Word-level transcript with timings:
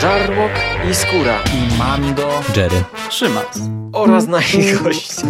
Żarłok 0.00 0.50
i 0.90 0.94
Skóra 0.94 1.34
i 1.54 1.78
Mando, 1.78 2.28
Jerry, 2.56 2.84
Szymas 3.10 3.60
oraz 3.92 4.26
nasi 4.26 4.72
goście. 4.72 5.22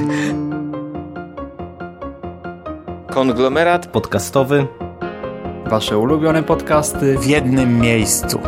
Konglomerat 3.11 3.87
podcastowy. 3.87 4.67
Wasze 5.67 5.99
ulubione 5.99 6.43
podcasty 6.43 7.19
w 7.19 7.27
jednym 7.27 7.81
miejscu. 7.81 8.41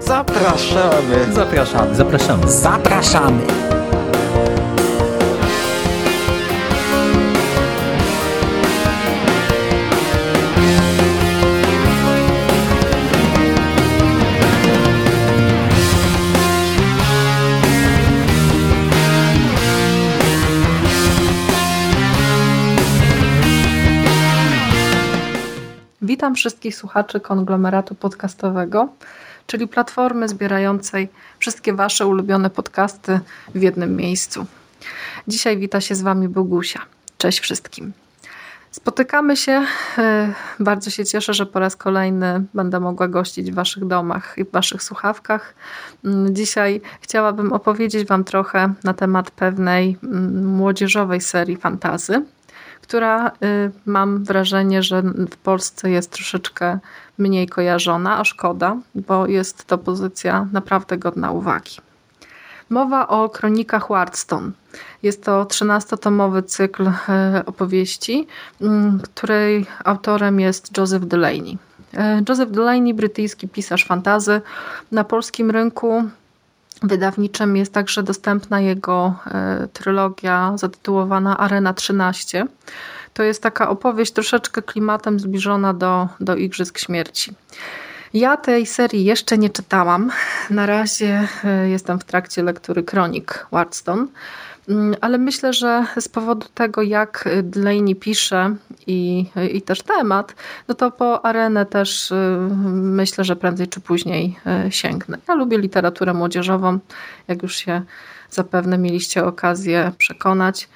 Zapraszamy. 0.00 1.32
Zapraszamy. 1.32 1.94
Zapraszamy. 1.94 2.50
Zapraszamy. 2.50 3.42
Witam 26.28 26.36
wszystkich 26.36 26.76
słuchaczy 26.76 27.20
konglomeratu 27.20 27.94
podcastowego, 27.94 28.88
czyli 29.46 29.68
platformy 29.68 30.28
zbierającej 30.28 31.08
wszystkie 31.38 31.72
Wasze 31.72 32.06
ulubione 32.06 32.50
podcasty 32.50 33.20
w 33.54 33.62
jednym 33.62 33.96
miejscu. 33.96 34.46
Dzisiaj 35.28 35.58
wita 35.58 35.80
się 35.80 35.94
z 35.94 36.02
Wami 36.02 36.28
Bogusia. 36.28 36.80
Cześć 37.18 37.40
wszystkim. 37.40 37.92
Spotykamy 38.70 39.36
się. 39.36 39.66
E, 39.98 40.32
bardzo 40.60 40.90
się 40.90 41.04
cieszę, 41.04 41.34
że 41.34 41.46
po 41.46 41.58
raz 41.58 41.76
kolejny 41.76 42.44
będę 42.54 42.80
mogła 42.80 43.08
gościć 43.08 43.50
w 43.50 43.54
Waszych 43.54 43.86
domach 43.86 44.34
i 44.38 44.44
w 44.44 44.50
Waszych 44.50 44.82
słuchawkach. 44.82 45.54
Mm, 46.04 46.34
dzisiaj 46.34 46.80
chciałabym 47.00 47.52
opowiedzieć 47.52 48.08
Wam 48.08 48.24
trochę 48.24 48.74
na 48.84 48.94
temat 48.94 49.30
pewnej 49.30 49.98
mm, 50.02 50.46
młodzieżowej 50.46 51.20
serii 51.20 51.56
fantazy 51.56 52.22
która 52.88 53.28
y, 53.28 53.70
mam 53.86 54.24
wrażenie, 54.24 54.82
że 54.82 55.02
w 55.02 55.36
Polsce 55.36 55.90
jest 55.90 56.10
troszeczkę 56.10 56.78
mniej 57.18 57.48
kojarzona, 57.48 58.18
a 58.18 58.24
szkoda, 58.24 58.76
bo 58.94 59.26
jest 59.26 59.64
to 59.64 59.78
pozycja 59.78 60.46
naprawdę 60.52 60.98
godna 60.98 61.30
uwagi. 61.30 61.76
Mowa 62.70 63.08
o 63.08 63.28
kronikach 63.28 63.88
Wardstone. 63.88 64.50
Jest 65.02 65.24
to 65.24 65.44
13-tomowy 65.44 66.42
cykl 66.42 66.86
y, 66.86 66.92
opowieści, 67.46 68.26
mm, 68.60 69.00
której 69.00 69.66
autorem 69.84 70.40
jest 70.40 70.78
Joseph 70.78 71.04
Delaney. 71.04 71.58
Y, 71.94 71.98
Joseph 72.28 72.50
Delaney, 72.50 72.94
brytyjski 72.94 73.48
pisarz 73.48 73.86
fantazy, 73.86 74.40
na 74.92 75.04
polskim 75.04 75.50
rynku 75.50 76.04
wydawniczym 76.82 77.56
jest 77.56 77.72
także 77.72 78.02
dostępna 78.02 78.60
jego 78.60 79.14
e, 79.26 79.68
trylogia 79.72 80.52
zatytułowana 80.56 81.38
Arena 81.38 81.74
13. 81.74 82.46
To 83.14 83.22
jest 83.22 83.42
taka 83.42 83.68
opowieść 83.68 84.12
troszeczkę 84.12 84.62
klimatem 84.62 85.20
zbliżona 85.20 85.74
do, 85.74 86.08
do 86.20 86.36
Igrzysk 86.36 86.78
Śmierci. 86.78 87.34
Ja 88.14 88.36
tej 88.36 88.66
serii 88.66 89.04
jeszcze 89.04 89.38
nie 89.38 89.50
czytałam. 89.50 90.10
Na 90.50 90.66
razie 90.66 91.28
e, 91.44 91.68
jestem 91.68 91.98
w 91.98 92.04
trakcie 92.04 92.42
lektury 92.42 92.82
kronik 92.82 93.46
Wardstone. 93.52 94.06
Mm, 94.68 94.94
ale 95.00 95.18
myślę, 95.18 95.52
że 95.52 95.86
z 96.00 96.08
powodu 96.08 96.46
tego, 96.54 96.82
jak 96.82 97.28
Delaney 97.42 97.96
pisze 97.96 98.56
i, 98.86 99.26
i 99.52 99.62
też 99.62 99.82
temat, 99.82 100.34
no 100.68 100.74
to 100.74 100.90
po 100.90 101.24
arenę 101.24 101.66
też 101.66 102.10
y, 102.10 102.14
myślę, 102.72 103.24
że 103.24 103.36
prędzej 103.36 103.68
czy 103.68 103.80
później 103.80 104.38
y, 104.66 104.72
sięgnę. 104.72 105.18
Ja 105.28 105.34
lubię 105.34 105.58
literaturę 105.58 106.14
młodzieżową, 106.14 106.78
jak 107.28 107.42
już 107.42 107.56
się 107.56 107.82
zapewne 108.30 108.78
mieliście 108.78 109.24
okazję 109.24 109.92
przekonać. 109.98 110.68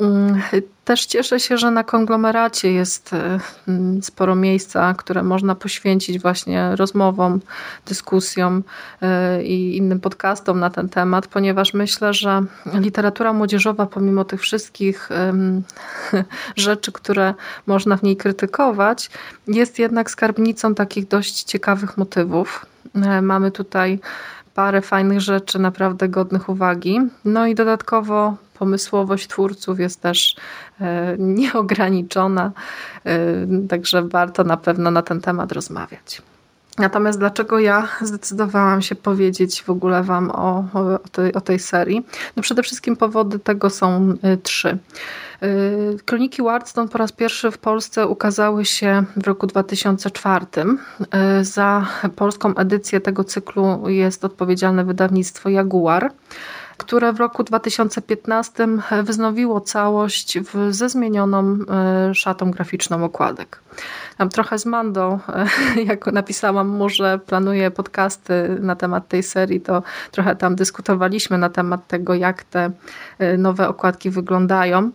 Mm, 0.00 0.42
też 0.84 1.06
cieszę 1.06 1.40
się, 1.40 1.58
że 1.58 1.70
na 1.70 1.84
konglomeracie 1.84 2.72
jest 2.72 3.12
e, 3.12 3.40
mm, 3.68 4.02
sporo 4.02 4.34
miejsca, 4.34 4.94
które 4.94 5.22
można 5.22 5.54
poświęcić 5.54 6.18
właśnie 6.18 6.76
rozmowom, 6.76 7.40
dyskusjom 7.86 8.62
e, 9.02 9.42
i 9.44 9.76
innym 9.76 10.00
podcastom 10.00 10.60
na 10.60 10.70
ten 10.70 10.88
temat, 10.88 11.26
ponieważ 11.26 11.74
myślę, 11.74 12.14
że 12.14 12.42
literatura 12.74 13.32
młodzieżowa, 13.32 13.86
pomimo 13.86 14.24
tych 14.24 14.40
wszystkich 14.40 15.08
rzeczy, 16.56 16.92
które 16.92 17.34
można 17.66 17.96
w 17.96 18.02
niej 18.02 18.16
krytykować, 18.16 19.10
jest 19.46 19.78
jednak 19.78 20.10
skarbnicą 20.10 20.74
takich 20.74 21.08
dość 21.08 21.42
ciekawych 21.42 21.98
motywów. 21.98 22.66
E, 22.94 23.22
mamy 23.22 23.50
tutaj 23.50 24.00
parę 24.54 24.80
fajnych 24.82 25.20
rzeczy, 25.20 25.58
naprawdę 25.58 26.08
godnych 26.08 26.48
uwagi. 26.48 27.00
No 27.24 27.46
i 27.46 27.54
dodatkowo 27.54 28.36
pomysłowość 28.58 29.28
twórców 29.28 29.80
jest 29.80 30.00
też 30.00 30.36
e, 30.80 31.16
nieograniczona, 31.18 32.52
e, 33.04 33.18
także 33.68 34.02
warto 34.02 34.44
na 34.44 34.56
pewno 34.56 34.90
na 34.90 35.02
ten 35.02 35.20
temat 35.20 35.52
rozmawiać. 35.52 36.22
Natomiast 36.80 37.18
dlaczego 37.18 37.58
ja 37.58 37.88
zdecydowałam 38.00 38.82
się 38.82 38.94
powiedzieć 38.94 39.62
w 39.62 39.70
ogóle 39.70 40.02
Wam 40.02 40.30
o, 40.30 40.64
o, 40.74 41.08
tej, 41.12 41.34
o 41.34 41.40
tej 41.40 41.58
serii? 41.58 42.06
No 42.36 42.42
przede 42.42 42.62
wszystkim 42.62 42.96
powody 42.96 43.38
tego 43.38 43.70
są 43.70 44.14
e, 44.22 44.36
trzy. 44.36 44.78
Kroniki 46.04 46.42
Wardstone 46.42 46.88
po 46.88 46.98
raz 46.98 47.12
pierwszy 47.12 47.50
w 47.50 47.58
Polsce 47.58 48.06
ukazały 48.06 48.64
się 48.64 49.04
w 49.16 49.26
roku 49.26 49.46
2004. 49.46 50.46
Za 51.42 51.86
polską 52.16 52.54
edycję 52.54 53.00
tego 53.00 53.24
cyklu 53.24 53.88
jest 53.88 54.24
odpowiedzialne 54.24 54.84
wydawnictwo 54.84 55.48
Jaguar 55.48 56.12
które 56.80 57.12
w 57.12 57.20
roku 57.20 57.44
2015 57.44 58.68
wznowiło 59.02 59.60
całość 59.60 60.38
w, 60.38 60.74
ze 60.74 60.88
zmienioną 60.88 61.58
e, 62.10 62.14
szatą 62.14 62.50
graficzną 62.50 63.04
okładek. 63.04 63.60
Tam 64.18 64.28
trochę 64.28 64.58
z 64.58 64.66
Mando, 64.66 65.18
e, 65.28 65.46
jak 65.90 66.06
napisałam 66.06 66.68
mu, 66.68 66.88
że 66.88 67.18
planuję 67.18 67.70
podcasty 67.70 68.56
na 68.60 68.76
temat 68.76 69.08
tej 69.08 69.22
serii, 69.22 69.60
to 69.60 69.82
trochę 70.10 70.36
tam 70.36 70.56
dyskutowaliśmy 70.56 71.38
na 71.38 71.50
temat 71.50 71.86
tego, 71.86 72.14
jak 72.14 72.44
te 72.44 72.70
e, 73.18 73.36
nowe 73.36 73.68
okładki 73.68 74.10
wyglądają. 74.10 74.90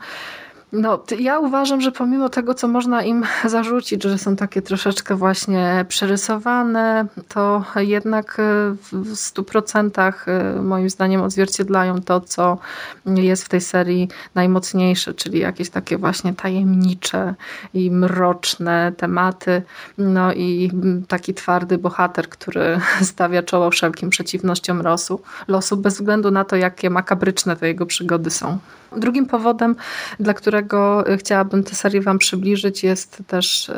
No, 0.75 1.03
ja 1.19 1.39
uważam, 1.39 1.81
że 1.81 1.91
pomimo 1.91 2.29
tego, 2.29 2.53
co 2.53 2.67
można 2.67 3.03
im 3.03 3.23
zarzucić, 3.45 4.03
że 4.03 4.17
są 4.17 4.35
takie 4.35 4.61
troszeczkę 4.61 5.15
właśnie 5.15 5.85
przerysowane, 5.89 7.05
to 7.27 7.63
jednak 7.75 8.39
e, 8.39 8.43
w 8.91 9.13
100% 9.13 10.13
e, 10.27 10.61
moim 10.61 10.89
zdaniem 10.89 11.21
odzwierciedlają 11.21 12.01
to, 12.01 12.21
co 12.21 12.57
jest 13.05 13.45
w 13.45 13.49
tej 13.49 13.61
serii 13.61 14.09
najmocniejsze, 14.35 15.13
czyli 15.13 15.39
jakieś 15.39 15.69
takie 15.69 15.97
właśnie 15.97 16.33
tajemnicze 16.33 17.35
i 17.73 17.91
mroczne 17.91 18.91
tematy. 18.97 19.61
No 19.97 20.33
i 20.33 20.71
taki 21.07 21.33
twardy 21.33 21.77
bohater, 21.77 22.29
który 22.29 22.79
stawia 23.01 23.43
czoło 23.43 23.69
wszelkim 23.69 24.09
przeciwnościom 24.09 24.81
losu, 24.81 25.21
losu 25.47 25.77
bez 25.77 25.93
względu 25.93 26.31
na 26.31 26.45
to, 26.45 26.55
jakie 26.55 26.89
makabryczne 26.89 27.55
te 27.55 27.67
jego 27.67 27.85
przygody 27.85 28.29
są. 28.29 28.57
Drugim 28.97 29.25
powodem, 29.25 29.75
dla 30.19 30.33
którego 30.33 31.03
chciałabym 31.17 31.63
tę 31.63 31.75
serię 31.75 32.01
Wam 32.01 32.17
przybliżyć, 32.17 32.83
jest 32.83 33.23
też 33.27 33.71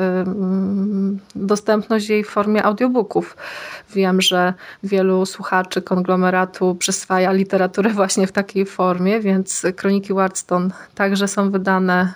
dostępność 1.34 2.08
jej 2.08 2.24
w 2.24 2.28
formie 2.28 2.62
audiobooków. 2.62 3.36
Wiem, 3.94 4.20
że 4.20 4.54
wielu 4.82 5.26
słuchaczy 5.26 5.82
konglomeratu 5.82 6.74
przyswaja 6.74 7.32
literaturę 7.32 7.90
właśnie 7.90 8.26
w 8.26 8.32
takiej 8.32 8.66
formie, 8.66 9.20
więc 9.20 9.66
Kroniki 9.76 10.14
Wardstone 10.14 10.70
także 10.94 11.28
są 11.28 11.50
wydane 11.50 12.12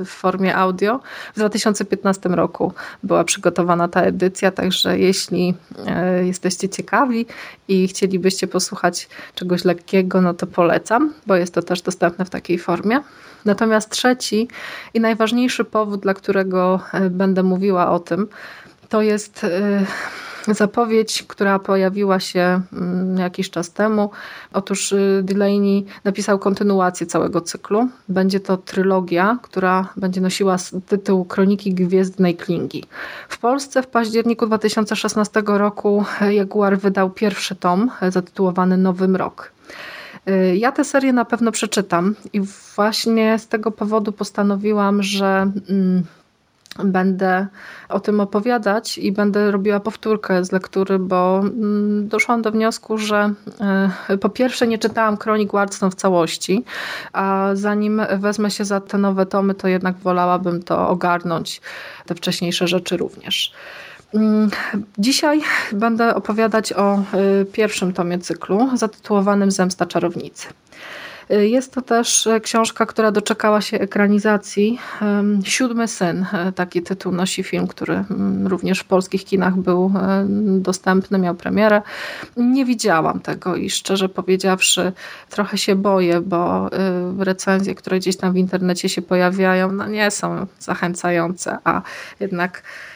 y, 0.00 0.04
w 0.04 0.08
formie 0.08 0.56
audio. 0.56 1.00
W 1.32 1.36
2015 1.36 2.28
roku 2.28 2.72
była 3.02 3.24
przygotowana 3.24 3.88
ta 3.88 4.02
edycja, 4.02 4.50
także 4.50 4.98
jeśli 4.98 5.54
y, 6.20 6.26
jesteście 6.26 6.68
ciekawi 6.68 7.26
i 7.68 7.88
chcielibyście 7.88 8.46
posłuchać 8.46 9.08
czegoś 9.34 9.64
lekkiego, 9.64 10.20
no 10.20 10.34
to 10.34 10.46
polecam, 10.46 11.12
bo 11.26 11.36
jest 11.36 11.54
to 11.54 11.62
też 11.62 11.82
dostępne 11.82 12.13
w 12.18 12.30
takiej 12.30 12.58
formie. 12.58 13.00
Natomiast 13.44 13.90
trzeci 13.90 14.48
i 14.94 15.00
najważniejszy 15.00 15.64
powód, 15.64 16.00
dla 16.00 16.14
którego 16.14 16.80
y, 16.94 17.10
będę 17.10 17.42
mówiła 17.42 17.90
o 17.90 17.98
tym, 17.98 18.28
to 18.88 19.02
jest 19.02 19.46
zapowiedź, 20.48 21.22
która 21.22 21.58
pojawiła 21.58 22.20
się 22.20 22.60
mm, 22.72 23.18
jakiś 23.18 23.50
czas 23.50 23.70
temu. 23.70 24.10
Otóż 24.52 24.92
y, 24.92 25.20
Delaney 25.22 25.86
napisał 26.04 26.38
kontynuację 26.38 27.06
całego 27.06 27.40
cyklu. 27.40 27.88
Będzie 28.08 28.40
to 28.40 28.56
trylogia, 28.56 29.38
która 29.42 29.88
będzie 29.96 30.20
nosiła 30.20 30.56
tytuł 30.86 31.24
Kroniki 31.24 31.74
Gwiezdnej 31.74 32.36
Klingi. 32.36 32.84
W 33.28 33.38
Polsce 33.38 33.82
w 33.82 33.86
październiku 33.86 34.46
2016 34.46 35.42
roku 35.46 36.04
Jaguar 36.30 36.78
wydał 36.78 37.10
pierwszy 37.10 37.54
tom 37.54 37.90
zatytułowany 38.08 38.76
Nowy 38.76 39.08
Mrok. 39.08 39.53
Y, 40.28 40.56
ja 40.56 40.72
tę 40.72 40.84
serię 40.84 41.12
na 41.12 41.24
pewno 41.24 41.52
przeczytam 41.52 42.14
i 42.32 42.40
właśnie 42.76 43.38
z 43.38 43.48
tego 43.48 43.70
powodu 43.70 44.12
postanowiłam, 44.12 45.02
że 45.02 45.50
mm, 45.70 46.04
będę 46.78 47.46
o 47.88 48.00
tym 48.00 48.20
opowiadać 48.20 48.98
i 48.98 49.12
będę 49.12 49.50
robiła 49.50 49.80
powtórkę 49.80 50.44
z 50.44 50.52
lektury, 50.52 50.98
bo 50.98 51.38
mm, 51.38 52.08
doszłam 52.08 52.42
do 52.42 52.52
wniosku, 52.52 52.98
że 52.98 53.32
e, 54.08 54.18
po 54.18 54.28
pierwsze 54.28 54.66
nie 54.66 54.78
czytałam 54.78 55.16
Kronik 55.16 55.52
Wardstone 55.52 55.90
w 55.90 55.94
całości, 55.94 56.64
a 57.12 57.50
zanim 57.52 58.02
wezmę 58.18 58.50
się 58.50 58.64
za 58.64 58.80
te 58.80 58.98
nowe 58.98 59.26
tomy, 59.26 59.54
to 59.54 59.68
jednak 59.68 59.96
wolałabym 59.96 60.62
to 60.62 60.88
ogarnąć, 60.88 61.60
te 62.06 62.14
wcześniejsze 62.14 62.68
rzeczy 62.68 62.96
również. 62.96 63.52
Mm, 64.14 64.50
dzisiaj 64.98 65.40
będę 65.72 66.14
opowiadać 66.14 66.72
o 66.72 66.94
e, 66.94 67.02
pierwszym 67.44 67.92
tomie 67.92 68.18
cyklu 68.18 68.76
zatytułowanym 68.76 69.50
Zemsta 69.50 69.86
Czarownicy. 69.86 70.48
Jest 71.30 71.72
to 71.72 71.82
też 71.82 72.28
książka, 72.42 72.86
która 72.86 73.12
doczekała 73.12 73.60
się 73.60 73.78
ekranizacji. 73.80 74.78
Siódmy 75.44 75.88
syn, 75.88 76.26
taki 76.54 76.82
tytuł 76.82 77.12
nosi 77.12 77.42
film, 77.42 77.66
który 77.66 77.94
mm, 77.94 78.46
również 78.46 78.80
w 78.80 78.84
polskich 78.84 79.24
kinach 79.24 79.56
był 79.56 79.92
dostępny, 80.58 81.18
miał 81.18 81.34
premierę. 81.34 81.82
Nie 82.36 82.64
widziałam 82.64 83.20
tego 83.20 83.56
i 83.56 83.70
szczerze 83.70 84.08
powiedziawszy 84.08 84.92
trochę 85.30 85.58
się 85.58 85.76
boję, 85.76 86.20
bo 86.20 86.70
recenzje, 87.18 87.74
które 87.74 87.98
gdzieś 87.98 88.16
tam 88.16 88.32
w 88.32 88.36
internecie 88.36 88.88
się 88.88 89.02
pojawiają, 89.02 89.72
no 89.72 89.86
nie 89.86 90.10
są 90.10 90.46
zachęcające, 90.58 91.58
a 91.64 91.82
jednak 92.20 92.62
Y, 92.62 92.93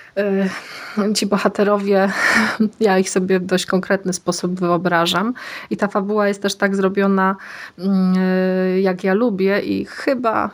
ci 1.15 1.27
bohaterowie, 1.27 2.11
ja 2.81 2.99
ich 2.99 3.11
sobie 3.11 3.41
w 3.41 3.45
dość 3.45 3.67
konkretny 3.67 4.13
sposób 4.13 4.61
wyobrażam 4.61 5.35
i 5.71 5.77
ta 5.77 5.89
fabuła 5.89 6.29
jest 6.29 6.43
też 6.43 6.55
tak 6.55 6.77
zrobiona, 6.77 7.37
y, 7.79 8.81
jak 8.81 9.05
ja 9.05 9.15
lubię 9.15 9.61
i 9.61 9.85
chyba 9.85 10.51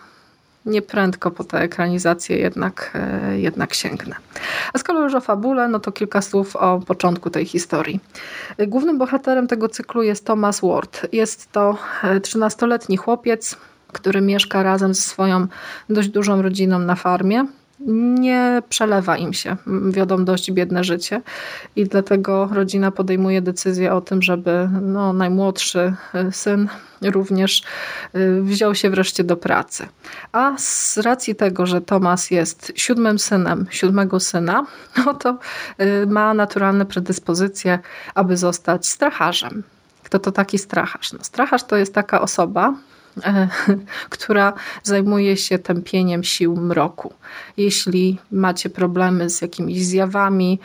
nieprędko 0.66 1.30
po 1.30 1.44
tę 1.44 1.60
ekranizację 1.60 2.38
jednak, 2.38 2.98
y, 3.32 3.40
jednak 3.40 3.74
sięgnę. 3.74 4.16
A 4.72 4.78
skoro 4.78 5.00
już 5.00 5.14
o 5.14 5.20
fabule, 5.20 5.68
no 5.68 5.80
to 5.80 5.92
kilka 5.92 6.22
słów 6.22 6.56
o 6.56 6.80
początku 6.86 7.30
tej 7.30 7.46
historii. 7.46 8.00
Głównym 8.58 8.98
bohaterem 8.98 9.46
tego 9.46 9.68
cyklu 9.68 10.02
jest 10.02 10.26
Thomas 10.26 10.60
Ward. 10.60 11.06
Jest 11.12 11.52
to 11.52 11.78
13-letni 12.02 12.96
chłopiec, 12.96 13.56
który 13.92 14.20
mieszka 14.20 14.62
razem 14.62 14.94
ze 14.94 15.02
swoją 15.02 15.46
dość 15.88 16.08
dużą 16.08 16.42
rodziną 16.42 16.78
na 16.78 16.94
farmie 16.94 17.46
nie 17.80 18.62
przelewa 18.68 19.16
im 19.16 19.32
się. 19.32 19.56
Wiodą 19.90 20.24
dość 20.24 20.52
biedne 20.52 20.84
życie 20.84 21.22
i 21.76 21.84
dlatego 21.84 22.48
rodzina 22.52 22.90
podejmuje 22.90 23.42
decyzję 23.42 23.94
o 23.94 24.00
tym, 24.00 24.22
żeby 24.22 24.68
no, 24.82 25.12
najmłodszy 25.12 25.94
y, 26.14 26.32
syn 26.32 26.68
również 27.02 27.62
y, 28.14 28.42
wziął 28.42 28.74
się 28.74 28.90
wreszcie 28.90 29.24
do 29.24 29.36
pracy. 29.36 29.88
A 30.32 30.54
z 30.58 30.98
racji 30.98 31.34
tego, 31.34 31.66
że 31.66 31.80
Tomas 31.80 32.30
jest 32.30 32.72
siódmym 32.76 33.18
synem 33.18 33.66
siódmego 33.70 34.20
syna, 34.20 34.66
no 35.06 35.14
to 35.14 35.38
y, 35.80 36.06
ma 36.06 36.34
naturalne 36.34 36.86
predyspozycje, 36.86 37.78
aby 38.14 38.36
zostać 38.36 38.86
stracharzem. 38.86 39.62
Kto 40.02 40.18
to 40.18 40.32
taki 40.32 40.58
stracharz? 40.58 41.12
No, 41.12 41.18
stracharz 41.22 41.64
to 41.64 41.76
jest 41.76 41.94
taka 41.94 42.20
osoba, 42.20 42.74
E, 42.74 42.93
która 44.10 44.52
zajmuje 44.82 45.36
się 45.36 45.58
tępieniem 45.58 46.24
sił 46.24 46.56
mroku. 46.56 47.14
Jeśli 47.56 48.18
macie 48.30 48.70
problemy 48.70 49.30
z 49.30 49.42
jakimiś 49.42 49.86
zjawami, 49.86 50.58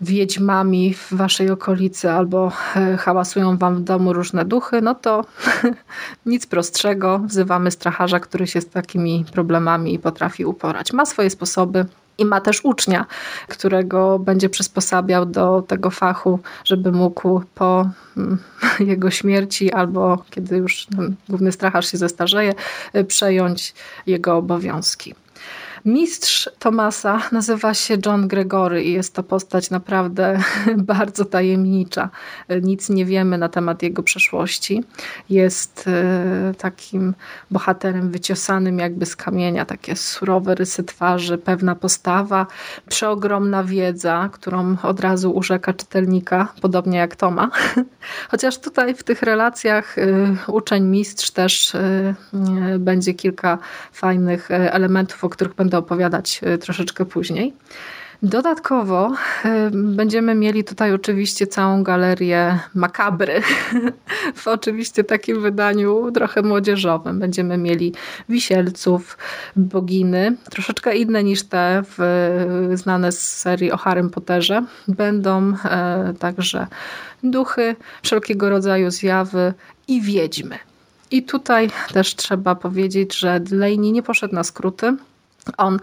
wiedźmami 0.00 0.94
w 0.94 1.12
waszej 1.12 1.50
okolicy 1.50 2.10
albo 2.10 2.52
e, 2.76 2.96
hałasują 2.96 3.56
wam 3.56 3.76
w 3.76 3.80
domu 3.80 4.12
różne 4.12 4.44
duchy, 4.44 4.80
no 4.82 4.94
to 4.94 5.24
nic 6.26 6.46
prostszego. 6.46 7.18
Wzywamy 7.18 7.70
stracharza, 7.70 8.20
który 8.20 8.46
się 8.46 8.60
z 8.60 8.68
takimi 8.68 9.24
problemami 9.32 9.98
potrafi 9.98 10.44
uporać. 10.44 10.92
Ma 10.92 11.06
swoje 11.06 11.30
sposoby, 11.30 11.86
i 12.18 12.24
ma 12.24 12.40
też 12.40 12.60
ucznia, 12.64 13.06
którego 13.48 14.18
będzie 14.18 14.48
przysposabiał 14.48 15.26
do 15.26 15.62
tego 15.62 15.90
fachu, 15.90 16.38
żeby 16.64 16.92
mógł 16.92 17.42
po 17.54 17.90
mm, 18.16 18.38
jego 18.90 19.10
śmierci 19.10 19.72
albo 19.72 20.24
kiedy 20.30 20.56
już 20.56 20.86
główny 21.28 21.52
stracharz 21.52 21.90
się 21.90 21.98
zestarzeje, 21.98 22.54
przejąć 23.08 23.74
jego 24.06 24.36
obowiązki. 24.36 25.14
Mistrz 25.86 26.50
Tomasa 26.58 27.20
nazywa 27.32 27.74
się 27.74 27.96
John 28.06 28.28
Gregory 28.28 28.84
i 28.84 28.92
jest 28.92 29.14
to 29.14 29.22
postać 29.22 29.70
naprawdę 29.70 30.38
bardzo 30.76 31.24
tajemnicza. 31.24 32.10
Nic 32.62 32.88
nie 32.88 33.04
wiemy 33.04 33.38
na 33.38 33.48
temat 33.48 33.82
jego 33.82 34.02
przeszłości. 34.02 34.84
Jest 35.30 35.84
e, 35.88 36.54
takim 36.58 37.14
bohaterem 37.50 38.10
wyciosanym 38.10 38.78
jakby 38.78 39.06
z 39.06 39.16
kamienia, 39.16 39.64
takie 39.64 39.96
surowe 39.96 40.54
rysy 40.54 40.84
twarzy, 40.84 41.38
pewna 41.38 41.74
postawa, 41.74 42.46
przeogromna 42.88 43.64
wiedza, 43.64 44.28
którą 44.32 44.76
od 44.82 45.00
razu 45.00 45.30
urzeka 45.30 45.72
czytelnika, 45.72 46.52
podobnie 46.62 46.98
jak 46.98 47.16
Toma. 47.16 47.50
Chociaż 48.30 48.58
tutaj 48.58 48.94
w 48.94 49.04
tych 49.04 49.22
relacjach 49.22 49.98
e, 49.98 50.06
uczeń-mistrz 50.46 51.30
też 51.30 51.74
e, 51.74 52.14
będzie 52.78 53.14
kilka 53.14 53.58
fajnych 53.92 54.50
elementów, 54.50 55.24
o 55.24 55.28
których 55.28 55.54
będę 55.54 55.75
będę 55.76 55.86
opowiadać 55.86 56.40
e, 56.42 56.58
troszeczkę 56.58 57.04
później. 57.04 57.52
Dodatkowo 58.22 59.12
e, 59.44 59.70
będziemy 59.72 60.34
mieli 60.34 60.64
tutaj 60.64 60.92
oczywiście 60.92 61.46
całą 61.46 61.82
galerię 61.82 62.58
makabry 62.74 63.42
w 64.42 64.48
oczywiście 64.48 65.04
takim 65.04 65.42
wydaniu 65.42 66.12
trochę 66.12 66.42
młodzieżowym. 66.42 67.18
Będziemy 67.18 67.58
mieli 67.58 67.94
wisielców, 68.28 69.18
boginy, 69.56 70.36
troszeczkę 70.50 70.96
inne 70.96 71.24
niż 71.24 71.42
te 71.42 71.82
w, 71.82 71.98
znane 72.74 73.12
z 73.12 73.38
serii 73.38 73.72
o 73.72 73.76
Harrym 73.76 74.10
Potterze. 74.10 74.64
Będą 74.88 75.52
e, 75.64 76.14
także 76.18 76.66
duchy, 77.22 77.76
wszelkiego 78.02 78.50
rodzaju 78.50 78.90
zjawy 78.90 79.54
i 79.88 80.00
wiedźmy. 80.00 80.58
I 81.10 81.22
tutaj 81.22 81.70
też 81.92 82.16
trzeba 82.16 82.54
powiedzieć, 82.54 83.18
że 83.18 83.40
Delaney 83.40 83.92
nie 83.92 84.02
poszedł 84.02 84.34
na 84.34 84.44
skróty. 84.44 84.96
On 85.56 85.78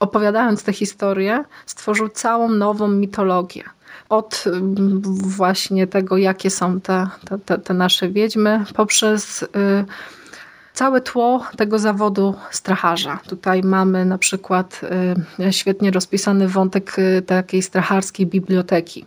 opowiadając 0.00 0.62
tę 0.62 0.72
historię 0.72 1.44
stworzył 1.66 2.08
całą 2.08 2.48
nową 2.48 2.88
mitologię. 2.88 3.64
Od 4.08 4.44
mm, 4.46 5.02
właśnie 5.22 5.86
tego, 5.86 6.16
jakie 6.16 6.50
są 6.50 6.80
te, 6.80 7.08
te, 7.44 7.58
te 7.58 7.74
nasze 7.74 8.08
wiedźmy, 8.08 8.64
poprzez 8.74 9.42
y, 9.42 9.46
całe 10.76 11.00
tło 11.00 11.44
tego 11.56 11.78
zawodu 11.78 12.34
stracharza. 12.50 13.18
Tutaj 13.28 13.62
mamy 13.62 14.04
na 14.04 14.18
przykład 14.18 14.80
y, 15.40 15.52
świetnie 15.52 15.90
rozpisany 15.90 16.48
wątek 16.48 16.98
y, 16.98 17.22
takiej 17.22 17.62
stracharskiej 17.62 18.26
biblioteki. 18.26 19.04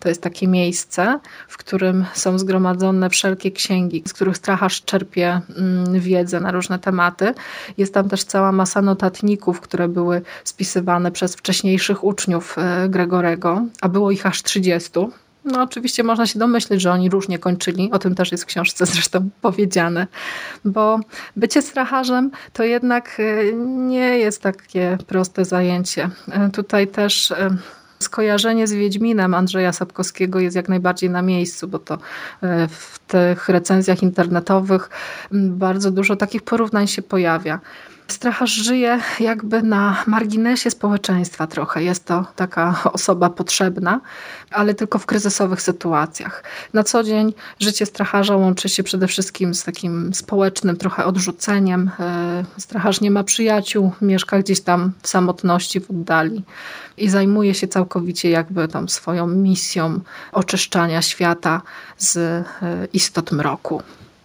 To 0.00 0.08
jest 0.08 0.22
takie 0.22 0.48
miejsce, 0.48 1.20
w 1.48 1.56
którym 1.56 2.04
są 2.14 2.38
zgromadzone 2.38 3.10
wszelkie 3.10 3.50
księgi, 3.50 4.02
z 4.06 4.12
których 4.12 4.36
stracharz 4.36 4.82
czerpie 4.84 5.40
mm, 5.56 6.00
wiedzę 6.00 6.40
na 6.40 6.50
różne 6.50 6.78
tematy. 6.78 7.34
Jest 7.78 7.94
tam 7.94 8.08
też 8.08 8.24
cała 8.24 8.52
masa 8.52 8.82
notatników, 8.82 9.60
które 9.60 9.88
były 9.88 10.22
spisywane 10.44 11.12
przez 11.12 11.34
wcześniejszych 11.34 12.04
uczniów 12.04 12.56
y, 12.58 12.88
Gregorego, 12.88 13.64
a 13.80 13.88
było 13.88 14.10
ich 14.10 14.26
aż 14.26 14.42
30. 14.42 14.90
No, 15.44 15.62
oczywiście 15.62 16.02
można 16.02 16.26
się 16.26 16.38
domyśleć, 16.38 16.80
że 16.80 16.92
oni 16.92 17.10
różnie 17.10 17.38
kończyli. 17.38 17.90
O 17.92 17.98
tym 17.98 18.14
też 18.14 18.32
jest 18.32 18.44
w 18.44 18.46
książce 18.46 18.86
zresztą 18.86 19.30
powiedziane. 19.40 20.06
Bo 20.64 21.00
bycie 21.36 21.62
stracharzem 21.62 22.30
to 22.52 22.64
jednak 22.64 23.20
y, 23.20 23.52
nie 23.66 24.18
jest 24.18 24.42
takie 24.42 24.98
proste 25.06 25.44
zajęcie. 25.44 26.10
Y, 26.48 26.50
tutaj 26.50 26.86
też 26.86 27.30
y, 27.30 27.34
skojarzenie 27.98 28.66
z 28.66 28.72
Wiedźminem 28.72 29.34
Andrzeja 29.34 29.72
Sapkowskiego 29.72 30.40
jest 30.40 30.56
jak 30.56 30.68
najbardziej 30.68 31.10
na 31.10 31.22
miejscu, 31.22 31.68
bo 31.68 31.78
to 31.78 31.98
w 32.68 32.98
tych 32.98 33.48
recenzjach 33.48 34.02
internetowych 34.02 34.90
bardzo 35.32 35.90
dużo 35.90 36.16
takich 36.16 36.42
porównań 36.42 36.86
się 36.86 37.02
pojawia. 37.02 37.60
Stracharz 38.08 38.50
żyje 38.50 39.00
jakby 39.20 39.62
na 39.62 40.04
marginesie 40.06 40.70
społeczeństwa 40.70 41.46
trochę. 41.46 41.82
Jest 41.82 42.04
to 42.04 42.26
taka 42.36 42.82
osoba 42.92 43.30
potrzebna, 43.30 44.00
ale 44.50 44.74
tylko 44.74 44.98
w 44.98 45.06
kryzysowych 45.06 45.62
sytuacjach. 45.62 46.44
Na 46.72 46.84
co 46.84 47.02
dzień 47.02 47.34
życie 47.60 47.86
stracharza 47.86 48.36
łączy 48.36 48.68
się 48.68 48.82
przede 48.82 49.06
wszystkim 49.08 49.54
z 49.54 49.64
takim 49.64 50.14
społecznym 50.14 50.76
trochę 50.76 51.04
odrzuceniem. 51.04 51.90
E, 52.00 52.44
stracharz 52.58 53.00
nie 53.00 53.10
ma 53.10 53.24
przyjaciół, 53.24 53.92
mieszka 54.00 54.38
gdzieś 54.38 54.60
tam 54.60 54.92
w 55.02 55.08
samotności, 55.08 55.80
w 55.80 55.90
oddali 55.90 56.44
i 56.96 57.08
zajmuje 57.08 57.54
się 57.54 57.68
całkowicie 57.68 58.30
jakby 58.30 58.68
tą 58.68 58.88
swoją 58.88 59.26
misją 59.26 60.00
oczyszczania 60.32 61.02
świata 61.02 61.62
z 61.98 62.16
e, 62.16 62.44
istot 62.92 63.32
mroku. 63.32 63.82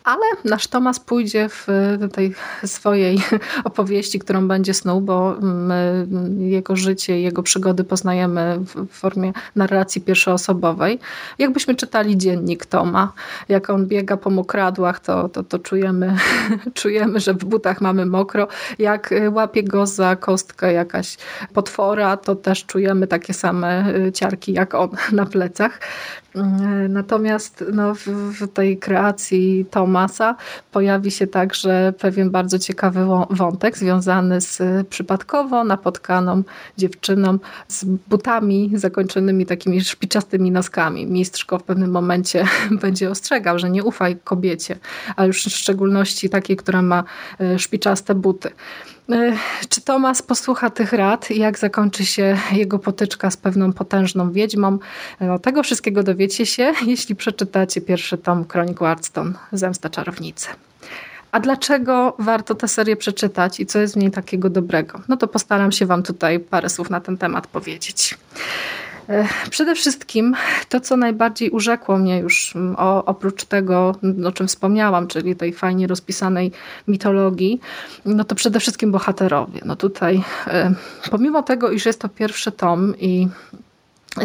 Ale 0.08 0.26
nasz 0.46 0.68
Tomas 0.68 1.00
pójdzie 1.00 1.50
w 1.50 1.68
tej 2.14 2.36
swojej 2.66 3.22
opowieści, 3.64 4.20
którą 4.20 4.48
będzie 4.48 4.74
snuł, 4.74 5.02
bo 5.02 5.36
my 5.42 6.08
jego 6.40 6.76
życie, 6.76 7.22
jego 7.22 7.44
przygody 7.44 7.84
poznajemy 7.84 8.60
w 8.60 8.88
formie 8.88 9.34
narracji 9.56 10.02
pierwszoosobowej. 10.02 11.00
Jakbyśmy 11.40 11.76
czytali 11.76 12.18
dziennik 12.18 12.66
Toma, 12.66 13.14
jak 13.50 13.70
on 13.70 13.88
biega 13.88 14.18
po 14.18 14.30
mokradłach, 14.30 15.00
to, 15.00 15.30
to, 15.30 15.44
to 15.44 15.60
czujemy, 15.60 16.18
czujemy, 16.82 17.20
że 17.20 17.34
w 17.34 17.46
butach 17.46 17.82
mamy 17.82 18.06
mokro. 18.06 18.48
Jak 18.80 19.14
łapie 19.32 19.64
go 19.64 19.86
za 19.86 20.16
kostkę 20.16 20.74
jakaś 20.74 21.18
potwora, 21.54 22.18
to 22.18 22.36
też 22.36 22.66
czujemy 22.66 23.08
takie 23.08 23.34
same 23.34 23.86
ciarki 24.14 24.54
jak 24.54 24.74
on 24.76 24.90
na 25.12 25.26
plecach. 25.26 25.80
Natomiast 26.90 27.64
no, 27.74 27.96
w, 27.96 28.08
w, 28.08 28.48
tej 28.48 28.78
kreacji 28.78 29.66
Tomasa 29.72 30.36
pojawi 30.72 31.12
się 31.12 31.28
także 31.28 31.94
pewien 32.00 32.30
bardzo 32.30 32.60
ciekawy 32.60 33.06
wątek 33.30 33.78
związany 33.78 34.42
z 34.42 34.88
przypadkowo 34.88 35.64
napotkaną 35.64 36.44
dziewczyną 36.78 37.40
z 37.68 37.86
butami 37.86 38.72
zakończonymi 38.74 39.46
takimi 39.46 39.82
szpiczastymi 39.82 40.52
noskami. 40.52 41.06
Mistrz 41.06 41.46
go 41.46 41.60
w 41.60 41.64
pewnym 41.64 41.92
momencie 41.92 42.46
będzie 42.82 43.10
ostrzegał, 43.10 43.60
że 43.60 43.70
nie 43.70 43.84
ufaj 43.84 44.18
kobiecie, 44.24 44.78
a 45.16 45.26
już 45.26 45.44
w 45.44 45.50
szczególności 45.50 46.30
takiej, 46.30 46.58
która 46.58 46.82
ma 46.82 47.04
e, 47.40 47.60
szpiczaste 47.60 48.16
buty. 48.16 48.50
E, 49.12 49.38
czy 49.70 49.82
Tomas 49.82 50.22
posłucha 50.22 50.70
tych 50.70 50.94
rad 50.94 51.30
jak 51.30 51.60
zakończy 51.60 52.06
się 52.06 52.38
jego 52.52 52.80
potyczka 52.80 53.32
z 53.32 53.38
pewną 53.38 53.74
potężną 53.74 54.32
wiedźmą? 54.32 54.80
No, 55.20 55.40
tego 55.40 55.64
wszystkiego 55.64 56.04
dowiecie 56.04 56.46
się, 56.46 56.74
jeśli 56.86 57.16
przeczytacie 57.16 57.82
pierwszy 57.82 58.18
tom 58.18 58.46
Kronik 58.46 58.80
Wardstone, 58.80 59.34
Zemsta 59.52 59.90
Czarownicy. 59.90 60.48
A 61.32 61.40
dlaczego 61.40 62.16
warto 62.20 62.56
tę 62.56 62.68
serię 62.68 62.96
przeczytać 62.96 63.60
i 63.60 63.66
co 63.66 63.80
jest 63.80 63.94
w 63.94 63.98
niej 63.98 64.12
takiego 64.12 64.50
dobrego? 64.50 65.02
No 65.08 65.18
to 65.18 65.28
postaram 65.28 65.72
się 65.72 65.86
Wam 65.86 66.04
tutaj 66.04 66.40
parę 66.40 66.70
słów 66.70 66.90
na 66.90 67.02
ten 67.02 67.18
temat 67.18 67.48
powiedzieć. 67.48 68.18
E, 69.10 69.28
przede 69.50 69.76
wszystkim 69.76 70.36
to, 70.70 70.80
co 70.80 70.98
najbardziej 70.98 71.50
urzekło 71.50 71.98
mnie 71.98 72.20
już 72.20 72.56
mm, 72.56 72.76
o, 72.80 73.06
oprócz 73.06 73.46
tego, 73.46 73.96
o 74.26 74.32
czym 74.32 74.48
wspomniałam, 74.48 75.08
czyli 75.08 75.36
tej 75.36 75.54
fajnie 75.54 75.88
rozpisanej 75.88 76.52
mitologii, 76.88 77.60
no 78.06 78.24
to 78.24 78.36
przede 78.36 78.60
wszystkim 78.60 78.92
bohaterowie. 78.92 79.62
No 79.66 79.76
tutaj, 79.76 80.24
e, 80.48 80.74
pomimo 81.12 81.44
tego, 81.44 81.72
iż 81.72 81.86
jest 81.86 82.02
to 82.02 82.10
pierwszy 82.10 82.52
tom 82.52 82.94
i 83.00 83.28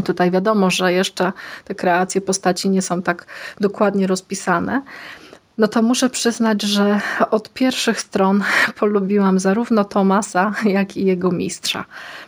Tutaj 0.05 0.31
wiadomo, 0.31 0.71
że 0.71 0.93
jeszcze 0.93 1.33
te 1.65 1.75
kreacje 1.75 2.21
postaci 2.21 2.71
nie 2.71 2.83
są 2.83 3.03
tak 3.03 3.27
dokładnie 3.61 4.07
rozpisane, 4.07 4.83
no 5.59 5.69
to 5.69 5.83
muszę 5.83 6.11
przyznać, 6.11 6.63
że 6.63 7.01
od 7.31 7.53
pierwszych 7.53 8.01
stron 8.01 8.45
polubiłam 8.81 9.39
zarówno 9.39 9.85
Tomasa, 9.85 10.55
jak 10.65 10.97
i 10.97 11.05
jego 11.05 11.31
mistrza. 11.31 11.85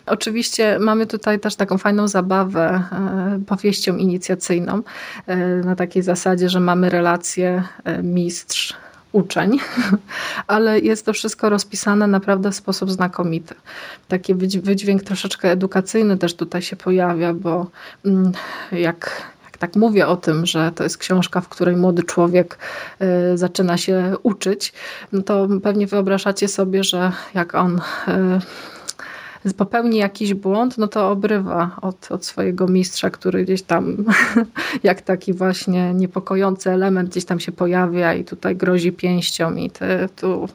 Oczywiście 0.06 0.78
mamy 0.80 1.06
tutaj 1.06 1.40
też 1.40 1.56
taką 1.56 1.78
fajną 1.78 2.08
zabawę 2.08 2.82
e, 2.92 3.40
powieścią 3.46 3.96
inicjacyjną 3.96 4.82
e, 5.26 5.36
na 5.46 5.76
takiej 5.76 6.02
zasadzie, 6.02 6.48
że 6.48 6.60
mamy 6.60 6.90
relację 6.90 7.62
e, 7.84 8.02
mistrz 8.02 8.76
uczeń, 9.12 9.58
ale 10.46 10.80
jest 10.80 11.06
to 11.06 11.12
wszystko 11.12 11.48
rozpisane 11.48 12.06
naprawdę 12.06 12.50
w 12.50 12.54
sposób 12.54 12.90
znakomity. 12.90 13.54
Taki 14.08 14.34
wydźwięk 14.34 15.02
troszeczkę 15.02 15.50
edukacyjny 15.50 16.16
też 16.18 16.34
tutaj 16.34 16.62
się 16.62 16.76
pojawia, 16.76 17.34
bo 17.34 17.70
mm, 18.04 18.32
jak 18.72 19.22
tak 19.58 19.76
mówię 19.76 20.06
o 20.06 20.16
tym, 20.16 20.46
że 20.46 20.72
to 20.74 20.82
jest 20.82 20.98
książka, 20.98 21.40
w 21.40 21.48
której 21.48 21.76
młody 21.76 22.02
człowiek 22.02 22.58
y, 23.34 23.38
zaczyna 23.38 23.76
się 23.76 24.16
uczyć, 24.22 24.72
no 25.12 25.22
to 25.22 25.48
pewnie 25.62 25.86
wyobrażacie 25.86 26.48
sobie, 26.48 26.84
że 26.84 27.12
jak 27.34 27.54
on 27.54 27.80
y, 28.08 28.40
popełni 29.52 29.98
jakiś 29.98 30.34
błąd, 30.34 30.78
no 30.78 30.88
to 30.88 31.10
obrywa 31.10 31.76
od, 31.82 32.12
od 32.12 32.26
swojego 32.26 32.68
mistrza, 32.68 33.10
który 33.10 33.44
gdzieś 33.44 33.62
tam 33.62 33.96
jak 34.82 35.02
taki 35.02 35.32
właśnie 35.32 35.94
niepokojący 35.94 36.70
element 36.70 37.10
gdzieś 37.10 37.24
tam 37.24 37.40
się 37.40 37.52
pojawia 37.52 38.14
i 38.14 38.24
tutaj 38.24 38.56
grozi 38.56 38.92
pięścią 38.92 39.54
i 39.54 39.70
ty 39.70 39.86
tu, 40.16 40.48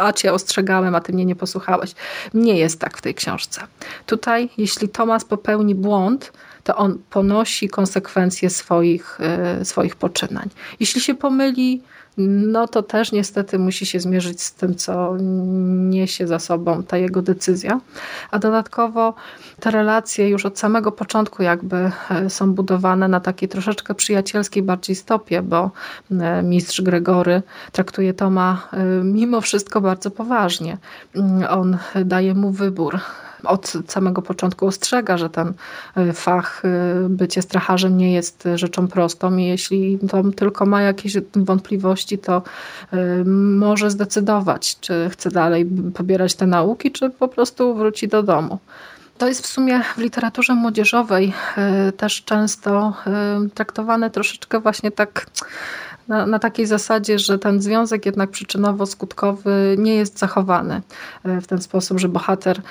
a 0.00 0.12
cię 0.12 0.32
ostrzegałem, 0.32 0.94
a 0.94 1.00
ty 1.00 1.12
mnie 1.12 1.24
nie 1.24 1.36
posłuchałeś. 1.36 1.94
Nie 2.34 2.56
jest 2.56 2.80
tak 2.80 2.96
w 2.96 3.02
tej 3.02 3.14
książce. 3.14 3.60
Tutaj, 4.06 4.48
jeśli 4.58 4.88
Tomas 4.88 5.24
popełni 5.24 5.74
błąd, 5.74 6.32
to 6.66 6.76
on 6.76 6.98
ponosi 7.10 7.68
konsekwencje 7.68 8.50
swoich, 8.50 9.18
e, 9.20 9.64
swoich 9.64 9.96
poczynań. 9.96 10.48
Jeśli 10.80 11.00
się 11.00 11.14
pomyli, 11.14 11.82
no 12.18 12.68
to 12.68 12.82
też 12.82 13.12
niestety 13.12 13.58
musi 13.58 13.86
się 13.86 14.00
zmierzyć 14.00 14.42
z 14.42 14.54
tym, 14.54 14.74
co 14.74 15.16
niesie 15.90 16.26
za 16.26 16.38
sobą 16.38 16.82
ta 16.82 16.96
jego 16.96 17.22
decyzja. 17.22 17.80
A 18.30 18.38
dodatkowo 18.38 19.14
te 19.60 19.70
relacje 19.70 20.28
już 20.28 20.46
od 20.46 20.58
samego 20.58 20.92
początku 20.92 21.42
jakby 21.42 21.90
e, 22.10 22.30
są 22.30 22.54
budowane 22.54 23.08
na 23.08 23.20
takiej 23.20 23.48
troszeczkę 23.48 23.94
przyjacielskiej 23.94 24.62
bardziej 24.62 24.96
stopie, 24.96 25.42
bo 25.42 25.70
e, 26.10 26.42
mistrz 26.42 26.80
Gregory 26.80 27.42
traktuje 27.72 28.14
Toma 28.14 28.68
mimo 29.04 29.40
wszystko 29.40 29.80
bardzo 29.80 30.10
poważnie. 30.10 30.78
Mm, 31.16 31.46
on 31.50 31.78
daje 32.04 32.34
mu 32.34 32.50
wybór 32.50 32.98
od 33.46 33.72
samego 33.88 34.22
początku 34.22 34.66
ostrzega, 34.66 35.18
że 35.18 35.30
ten 35.30 35.52
e, 35.96 36.12
fach 36.12 36.62
e, 36.64 37.08
bycie 37.08 37.42
stracharzem 37.42 37.96
nie 37.96 38.12
jest 38.12 38.48
rzeczą 38.54 38.88
prostą 38.88 39.36
i 39.36 39.44
jeśli 39.44 39.98
Tom 40.10 40.32
tylko 40.32 40.66
ma 40.66 40.82
jakieś 40.82 41.16
wątpliwości, 41.36 42.18
to 42.18 42.42
e, 42.92 43.24
może 43.58 43.90
zdecydować, 43.90 44.80
czy 44.80 45.08
chce 45.12 45.30
dalej 45.30 45.66
pobierać 45.94 46.34
te 46.34 46.46
nauki, 46.46 46.92
czy 46.92 47.10
po 47.10 47.28
prostu 47.28 47.74
wróci 47.74 48.08
do 48.08 48.22
domu. 48.22 48.58
To 49.18 49.28
jest 49.28 49.42
w 49.42 49.46
sumie 49.46 49.80
w 49.96 49.98
literaturze 49.98 50.54
młodzieżowej 50.54 51.32
też 51.96 52.24
często 52.24 52.92
traktowane 53.54 54.10
troszeczkę 54.10 54.60
właśnie 54.60 54.90
tak 54.90 55.26
na, 56.08 56.26
na, 56.26 56.38
takiej 56.38 56.66
zasadzie, 56.66 57.18
że 57.18 57.38
ten 57.38 57.62
związek 57.62 58.06
jednak 58.06 58.30
przyczynowo-skutkowy 58.30 59.78
nie 59.78 59.94
jest 59.94 60.18
zachowany 60.18 60.82
w 61.24 61.46
ten 61.46 61.62
sposób, 61.62 62.00
że 62.00 62.08
bohater 62.08 62.62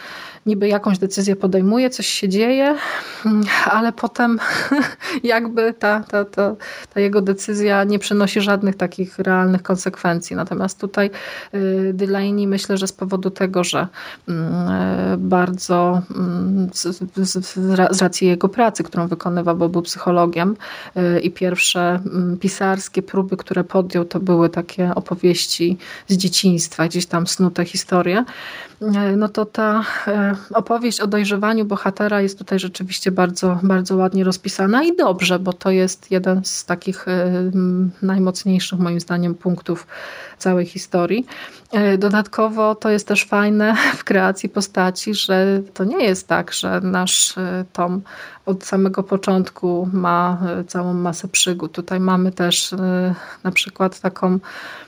niby 0.45 0.67
jakąś 0.67 0.97
decyzję 0.97 1.35
podejmuje, 1.35 1.89
coś 1.89 2.07
się 2.07 2.29
dzieje, 2.29 2.77
ale 3.65 3.93
potem 3.93 4.39
jakby 5.23 5.73
ta, 5.73 5.99
ta, 5.99 6.25
ta, 6.25 6.55
ta 6.93 6.99
jego 6.99 7.21
decyzja 7.21 7.83
nie 7.83 7.99
przynosi 7.99 8.41
żadnych 8.41 8.75
takich 8.75 9.19
realnych 9.19 9.63
konsekwencji. 9.63 10.35
Natomiast 10.35 10.79
tutaj 10.79 11.09
y, 11.53 11.91
Delaney 11.93 12.47
myślę, 12.47 12.77
że 12.77 12.87
z 12.87 12.93
powodu 12.93 13.29
tego, 13.29 13.63
że 13.63 13.87
mm, 14.27 14.71
y, 15.13 15.17
bardzo 15.17 16.01
mm, 16.15 16.69
z 17.15 18.01
racji 18.01 18.27
jego 18.27 18.49
pracy, 18.49 18.83
którą 18.83 19.07
wykonywał, 19.07 19.55
bo 19.55 19.69
był 19.69 19.81
psychologiem 19.81 20.55
i 21.23 21.31
pierwsze 21.31 21.99
mm, 22.05 22.37
pisarskie 22.37 23.01
próby, 23.01 23.24
które 23.37 23.63
podjął, 23.63 24.05
to 24.05 24.19
były 24.19 24.49
takie 24.49 24.95
opowieści 24.95 25.77
z 26.07 26.17
dzieciństwa, 26.17 26.87
gdzieś 26.87 27.05
tam 27.05 27.27
snute 27.27 27.65
historie, 27.65 28.25
no 29.17 29.29
to 29.29 29.45
ta 29.45 29.83
opowieść 30.53 30.99
o 30.99 31.07
dojrzewaniu 31.07 31.65
bohatera 31.65 32.21
jest 32.21 32.37
tutaj 32.37 32.59
rzeczywiście 32.59 33.11
bardzo, 33.11 33.59
bardzo 33.63 33.95
ładnie 33.95 34.23
rozpisana 34.23 34.83
i 34.83 34.95
dobrze, 34.95 35.39
bo 35.39 35.53
to 35.53 35.71
jest 35.71 36.11
jeden 36.11 36.45
z 36.45 36.65
takich 36.65 37.07
e, 37.07 37.31
najmocniejszych 38.01 38.79
moim 38.79 38.99
zdaniem 38.99 39.35
punktów 39.35 39.87
całej 40.37 40.65
historii. 40.65 41.25
E, 41.71 41.97
dodatkowo 41.97 42.75
to 42.75 42.89
jest 42.89 43.07
też 43.07 43.25
fajne 43.25 43.75
w 43.97 44.03
kreacji 44.03 44.49
postaci, 44.49 45.13
że 45.13 45.61
to 45.73 45.83
nie 45.83 46.03
jest 46.03 46.27
tak, 46.27 46.53
że 46.53 46.81
nasz 46.81 47.37
e, 47.37 47.65
tom 47.73 48.01
od 48.45 48.63
samego 48.63 49.03
początku 49.03 49.89
ma 49.93 50.41
całą 50.67 50.93
masę 50.93 51.27
przygód. 51.27 51.71
Tutaj 51.71 51.99
mamy 51.99 52.31
też 52.31 52.75
na 53.43 53.51
przykład 53.51 53.99
taką 53.99 54.39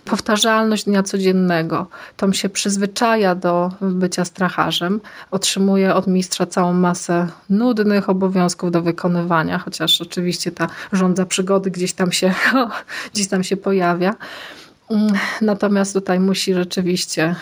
powtarzalność 0.05 0.83
dnia 0.83 1.03
codziennego. 1.03 1.87
Tom 2.17 2.33
się 2.33 2.49
przyzwyczaja 2.49 3.35
do 3.35 3.71
bycia 3.81 4.25
stracharzem, 4.25 5.01
otrzymuje 5.31 5.95
od 5.95 6.07
mistrza 6.07 6.45
całą 6.45 6.73
masę 6.73 7.27
nudnych 7.49 8.09
obowiązków 8.09 8.71
do 8.71 8.81
wykonywania, 8.81 9.59
chociaż 9.59 10.01
oczywiście 10.01 10.51
ta 10.51 10.67
rządza 10.91 11.25
przygody 11.25 11.71
gdzieś 11.71 11.93
tam 11.93 12.11
się, 12.11 12.33
gdzieś 13.13 13.27
tam 13.27 13.43
się 13.43 13.57
pojawia. 13.57 14.15
Natomiast 15.41 15.93
tutaj 15.93 16.19
musi 16.19 16.53
rzeczywiście 16.53 17.35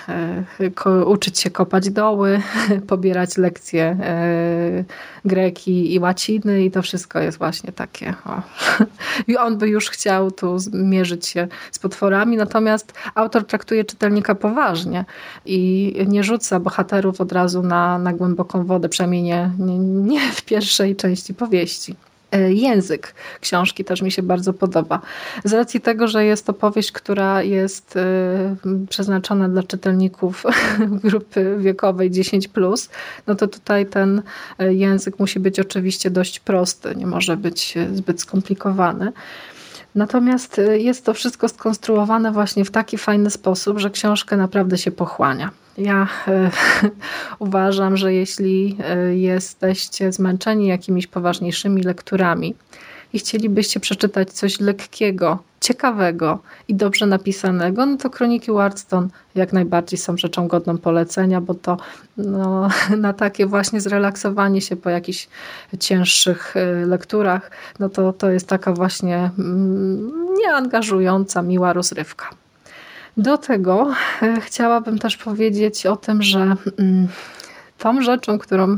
e, 0.86 1.06
uczyć 1.06 1.40
się 1.40 1.50
kopać 1.50 1.90
doły, 1.90 2.42
pobierać 2.88 3.38
lekcje 3.38 3.84
e, 3.84 4.84
greki 5.26 5.94
i 5.94 6.00
łaciny 6.00 6.66
i 6.66 6.72
to 6.72 6.82
wszystko 6.82 7.20
jest 7.20 7.38
właśnie 7.38 7.72
takie. 7.72 8.14
O. 8.26 8.42
I 9.32 9.38
on 9.38 9.58
by 9.58 9.70
już 9.70 9.90
chciał 9.90 10.32
tu 10.32 10.60
zmierzyć 10.60 11.28
się 11.28 11.48
z 11.72 11.80
potworami, 11.80 12.38
natomiast 12.38 12.94
autor 13.16 13.46
traktuje 13.46 13.86
czytelnika 13.86 14.36
poważnie 14.36 15.06
i 15.46 15.94
nie 16.08 16.24
rzuca 16.24 16.60
bohaterów 16.60 17.22
od 17.22 17.32
razu 17.32 17.64
na, 17.64 18.00
na 18.00 18.14
głęboką 18.14 18.66
wodę, 18.66 18.90
przynajmniej 18.90 19.24
nie, 19.24 19.52
nie, 19.60 19.80
nie 19.80 20.32
w 20.32 20.42
pierwszej 20.42 20.96
części 20.96 21.34
powieści. 21.34 21.96
E, 22.36 22.54
język 22.54 23.14
książki 23.42 23.86
też 23.86 24.02
mi 24.02 24.12
się 24.12 24.24
bardzo 24.24 24.54
podoba. 24.54 25.02
Z 25.44 25.54
racji 25.54 25.82
tego, 25.82 26.08
że 26.08 26.26
jest 26.26 26.46
to 26.46 26.54
powieść, 26.54 26.92
która 26.92 27.44
jest 27.44 27.98
e, 27.98 28.56
przeznaczona 28.90 29.50
dla 29.50 29.64
czytelników 29.64 30.44
grupy 31.04 31.58
wiekowej 31.60 32.12
10, 32.12 32.50
no 33.28 33.36
to 33.36 33.48
tutaj 33.48 33.86
ten 33.86 34.22
e, 34.60 34.74
język 34.74 35.20
musi 35.20 35.40
być 35.40 35.60
oczywiście 35.60 36.10
dość 36.10 36.40
prosty, 36.40 36.96
nie 36.96 37.08
może 37.08 37.38
być 37.38 37.76
zbyt 37.94 38.22
skomplikowany. 38.22 39.12
Natomiast 39.96 40.62
jest 40.78 41.06
to 41.06 41.14
wszystko 41.14 41.50
skonstruowane 41.50 42.32
właśnie 42.32 42.66
w 42.66 42.72
taki 42.72 42.98
fajny 42.98 43.30
sposób, 43.30 43.80
że 43.80 43.90
książkę 43.90 44.38
naprawdę 44.38 44.78
się 44.78 44.92
pochłania. 44.92 45.52
Ja 45.78 46.08
e, 46.28 46.52
uważam, 47.40 47.98
że 47.98 48.14
jeśli 48.14 48.78
e, 48.80 49.16
jesteście 49.16 50.12
zmęczeni 50.12 50.68
jakimiś 50.68 51.08
poważniejszymi 51.08 51.84
lekturami 51.84 52.56
i 53.14 53.20
chcielibyście 53.20 53.80
przeczytać 53.80 54.34
coś 54.34 54.60
lekkiego, 54.60 55.40
ciekawego 55.62 56.40
i 56.68 56.76
dobrze 56.76 57.06
napisanego, 57.06 57.86
no 57.86 57.98
to 57.98 58.10
Kroniki 58.10 58.52
Wardstone 58.52 59.08
jak 59.36 59.54
najbardziej 59.54 60.00
są 60.00 60.18
rzeczą 60.18 60.48
godną 60.48 60.78
polecenia, 60.78 61.42
bo 61.42 61.54
to 61.54 61.78
no, 62.18 62.70
na 62.98 63.14
takie 63.14 63.46
właśnie 63.46 63.82
zrelaksowanie 63.82 64.62
się 64.62 64.76
po 64.76 64.90
jakichś 64.90 65.28
cięższych 65.80 66.58
e, 66.58 66.86
lekturach, 66.86 67.52
no 67.80 67.90
to, 67.90 68.14
to 68.14 68.30
jest 68.30 68.48
taka 68.48 68.74
właśnie 68.74 69.32
mm, 69.40 70.12
nieangażująca, 70.38 71.42
miła 71.42 71.74
rozrywka. 71.74 72.45
Do 73.18 73.38
tego 73.38 73.94
e, 74.22 74.42
chciałabym 74.42 75.00
też 75.00 75.18
powiedzieć 75.18 75.86
o 75.86 75.96
tym, 75.96 76.24
że 76.24 76.56
mm, 76.80 77.08
tą 77.78 78.02
rzeczą, 78.02 78.40
którą 78.40 78.78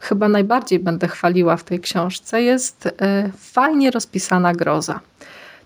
chyba 0.00 0.28
najbardziej 0.28 0.78
będę 0.78 1.08
chwaliła 1.08 1.56
w 1.56 1.64
tej 1.64 1.80
książce, 1.80 2.42
jest 2.42 2.86
e, 2.86 3.30
fajnie 3.38 3.90
rozpisana 3.90 4.52
groza. 4.52 5.00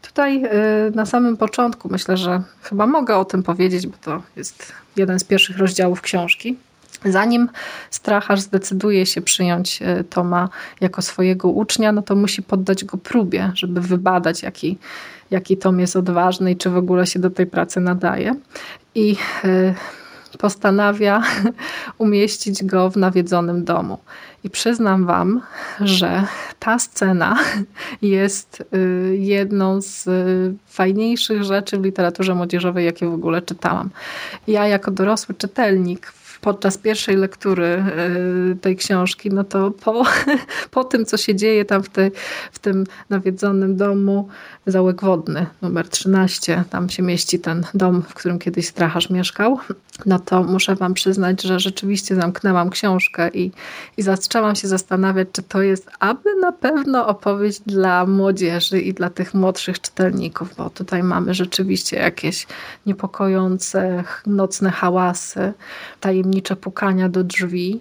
Tutaj 0.03 0.45
e, 0.45 0.51
na 0.95 1.07
samym 1.07 1.37
początku 1.37 1.89
myślę, 1.89 2.17
że 2.17 2.43
chyba 2.63 2.87
mogę 2.87 3.17
o 3.17 3.25
tym 3.25 3.43
powiedzieć, 3.43 3.87
bo 3.87 3.97
to 4.01 4.23
jest 4.37 4.73
jeden 4.97 5.19
z 5.19 5.25
pierwszych 5.25 5.59
rozdziałów 5.59 6.01
książki. 6.01 6.57
Zanim 7.05 7.49
stracharz 7.91 8.41
zdecyduje 8.41 9.07
się 9.07 9.21
przyjąć 9.23 9.81
Toma 10.11 10.49
jako 10.81 11.03
swojego 11.03 11.49
ucznia, 11.49 11.93
no 11.93 12.03
to 12.03 12.17
musi 12.17 12.43
poddać 12.43 12.85
go 12.85 12.99
próbie, 12.99 13.53
żeby 13.55 13.81
wybadać, 13.81 14.43
jaki 14.43 14.79
jaki 15.33 15.57
Tom 15.57 15.81
jest 15.81 15.97
odważny 15.97 16.51
i 16.51 16.57
czy 16.57 16.71
w 16.71 16.77
ogóle 16.77 17.07
się 17.07 17.19
do 17.19 17.31
tej 17.31 17.47
pracy 17.47 17.81
nadaje. 17.81 18.35
I 18.95 19.17
e, 19.45 19.75
postanawia 20.39 21.23
umieścić 21.99 22.65
go 22.65 22.91
w 22.91 22.97
nawiedzonym 22.97 23.65
domu. 23.65 23.99
I 24.45 24.51
przyznam 24.51 25.07
Wam, 25.07 25.41
że 25.81 26.25
ta 26.59 26.79
scena 26.79 27.39
jest 28.03 28.65
e, 28.73 28.77
jedną 29.17 29.81
z 29.81 30.09
e, 30.09 30.11
fajniejszych 30.67 31.45
rzeczy 31.45 31.79
w 31.79 31.85
literaturze 31.85 32.35
młodzieżowej, 32.35 32.87
jakie 32.87 33.07
w 33.07 33.15
ogóle 33.15 33.43
czytałam. 33.43 33.91
Ja, 34.47 34.67
jako 34.67 34.91
dorosły 34.91 35.35
czytelnik, 35.35 36.13
podczas 36.43 36.79
pierwszej 36.79 37.17
lektury 37.17 37.85
tej 38.61 38.77
książki, 38.77 39.31
no 39.31 39.45
to 39.45 39.71
po, 39.71 40.05
po 40.71 40.85
tym, 40.85 41.05
co 41.05 41.17
się 41.17 41.35
dzieje 41.35 41.65
tam 41.65 41.83
w, 41.83 41.89
tej, 41.89 42.11
w 42.53 42.59
tym 42.59 42.85
nawiedzonym 43.11 43.77
domu, 43.77 44.29
załek 44.67 45.01
wodny 45.03 45.47
numer 45.63 45.89
13, 45.89 46.65
tam 46.71 46.89
się 46.89 47.03
mieści 47.03 47.39
ten 47.39 47.65
dom, 47.75 48.03
w 48.03 48.15
którym 48.15 48.39
kiedyś 48.39 48.69
stracharz 48.69 49.11
mieszkał, 49.11 49.59
no 50.07 50.19
to 50.19 50.43
muszę 50.43 50.75
wam 50.75 50.95
przyznać, 50.95 51.43
że 51.43 51.61
rzeczywiście 51.61 52.15
zamknęłam 52.15 52.71
książkę 52.71 53.29
i, 53.29 53.51
i 53.97 54.03
zaczęłam 54.03 54.57
się 54.57 54.69
zastanawiać, 54.69 55.29
czy 55.33 55.43
to 55.43 55.63
jest 55.63 55.91
aby 56.01 56.37
na 56.41 56.53
pewno 56.53 57.07
opowieść 57.07 57.61
dla 57.67 58.07
młodzieży 58.07 58.81
i 58.81 58.95
dla 58.95 59.11
tych 59.11 59.35
młodszych 59.35 59.81
czytelników, 59.81 60.55
bo 60.57 60.71
tutaj 60.71 61.03
mamy 61.03 61.35
rzeczywiście 61.35 61.97
jakieś 61.97 62.47
niepokojące 62.87 64.05
nocne 64.27 64.71
hałasy, 64.71 65.53
tajemnicze 66.33 66.57
pukania 66.57 67.09
do 67.09 67.25
drzwi, 67.25 67.81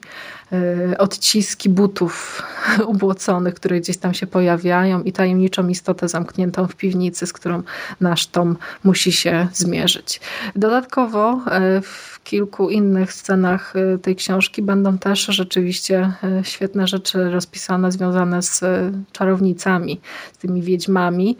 odciski 0.97 1.69
butów 1.69 2.43
ubłoconych, 2.91 3.53
które 3.53 3.79
gdzieś 3.79 3.97
tam 3.97 4.13
się 4.13 4.27
pojawiają 4.27 5.03
i 5.03 5.11
tajemniczą 5.11 5.67
istotę 5.67 6.07
zamkniętą 6.07 6.67
w 6.67 6.75
piwnicy, 6.75 7.27
z 7.27 7.33
którą 7.33 7.63
nasz 8.01 8.27
Tom 8.27 8.57
musi 8.83 9.11
się 9.11 9.47
zmierzyć. 9.53 10.21
Dodatkowo 10.55 11.33
y, 11.77 11.81
w 11.81 12.23
kilku 12.23 12.69
innych 12.69 13.13
scenach 13.13 13.73
y, 13.75 13.99
tej 13.99 14.15
książki 14.15 14.61
będą 14.61 14.97
też 14.97 15.25
rzeczywiście 15.25 16.13
świetne 16.43 16.87
rzeczy 16.87 17.29
rozpisane 17.29 17.91
związane 17.91 18.41
z 18.41 18.63
czarownicami, 19.11 20.01
z 20.33 20.37
tymi 20.37 20.61
wiedźmami, 20.61 21.37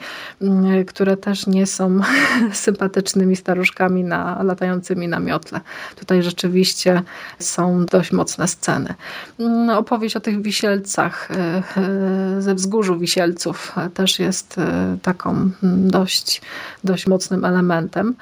które 0.88 1.18
też 1.18 1.48
nie 1.48 1.68
są 1.68 2.00
sympatycznymi 2.54 3.36
staruszkami 3.36 4.04
na, 4.04 4.44
latającymi 4.44 5.08
na 5.08 5.20
miotle. 5.20 5.62
Tutaj 5.96 6.24
rzeczywiście 6.24 7.02
są 7.40 7.86
dość 7.86 8.12
mocne 8.12 8.48
sceny. 8.48 8.94
Mm, 9.40 9.70
opowieść 9.70 10.16
o 10.16 10.20
tych 10.20 10.42
wisielcach 10.42 11.32
e, 11.32 11.64
e, 11.78 12.42
ze 12.42 12.56
wzgórzu 12.56 13.00
wisielców 13.00 13.76
też 13.94 14.20
jest 14.20 14.58
e, 14.58 14.98
taką 15.02 15.32
mm, 15.32 15.92
dość, 15.92 16.42
dość 16.84 17.08
mocnym 17.08 17.46
elementem. 17.46 18.16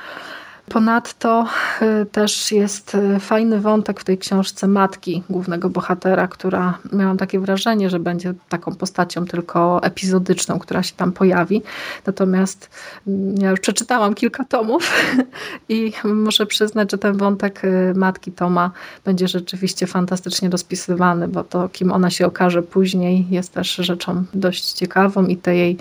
Ponadto 0.69 1.47
y, 1.81 2.05
też 2.05 2.51
jest 2.51 2.95
y, 2.95 3.19
fajny 3.19 3.59
wątek 3.59 3.99
w 3.99 4.03
tej 4.03 4.17
książce 4.17 4.67
matki 4.67 5.23
głównego 5.29 5.69
bohatera, 5.69 6.27
która 6.27 6.77
miałam 6.93 7.17
takie 7.17 7.39
wrażenie, 7.39 7.89
że 7.89 7.99
będzie 7.99 8.33
taką 8.49 8.75
postacią 8.75 9.25
tylko 9.25 9.83
epizodyczną, 9.83 10.59
która 10.59 10.83
się 10.83 10.93
tam 10.95 11.11
pojawi. 11.11 11.61
Natomiast 12.05 12.69
mm, 13.07 13.35
ja 13.37 13.49
już 13.49 13.59
przeczytałam 13.59 14.13
kilka 14.13 14.43
tomów 14.43 14.91
i 15.69 15.93
muszę 16.03 16.45
przyznać, 16.45 16.91
że 16.91 16.97
ten 16.97 17.17
wątek 17.17 17.65
y, 17.65 17.93
matki 17.95 18.31
Toma 18.31 18.71
będzie 19.05 19.27
rzeczywiście 19.27 19.87
fantastycznie 19.87 20.49
rozpisywany, 20.49 21.27
bo 21.27 21.43
to 21.43 21.69
kim 21.69 21.91
ona 21.91 22.09
się 22.09 22.25
okaże 22.25 22.61
później 22.61 23.25
jest 23.29 23.53
też 23.53 23.75
rzeczą 23.75 24.23
dość 24.33 24.71
ciekawą 24.71 25.25
i 25.25 25.37
te 25.37 25.55
jej 25.55 25.77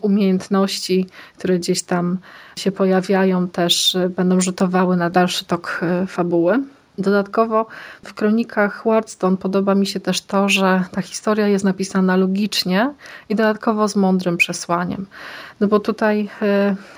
umiejętności, 0.00 1.06
które 1.38 1.58
gdzieś 1.58 1.82
tam 1.82 2.18
się 2.56 2.72
pojawiają, 2.72 3.48
też 3.48 3.96
będą 4.16 4.40
rzutowały 4.40 4.96
na 4.96 5.10
dalszy 5.10 5.44
tok 5.44 5.80
y, 6.02 6.06
fabuły. 6.06 6.62
Dodatkowo 6.98 7.66
w 8.04 8.14
kronikach 8.14 8.82
Wardstone 8.84 9.36
podoba 9.36 9.74
mi 9.74 9.86
się 9.86 10.00
też 10.00 10.20
to, 10.20 10.48
że 10.48 10.84
ta 10.90 11.02
historia 11.02 11.48
jest 11.48 11.64
napisana 11.64 12.16
logicznie 12.16 12.94
i 13.28 13.34
dodatkowo 13.34 13.88
z 13.88 13.96
mądrym 13.96 14.36
przesłaniem. 14.36 15.06
No 15.60 15.68
bo 15.68 15.80
tutaj 15.80 16.28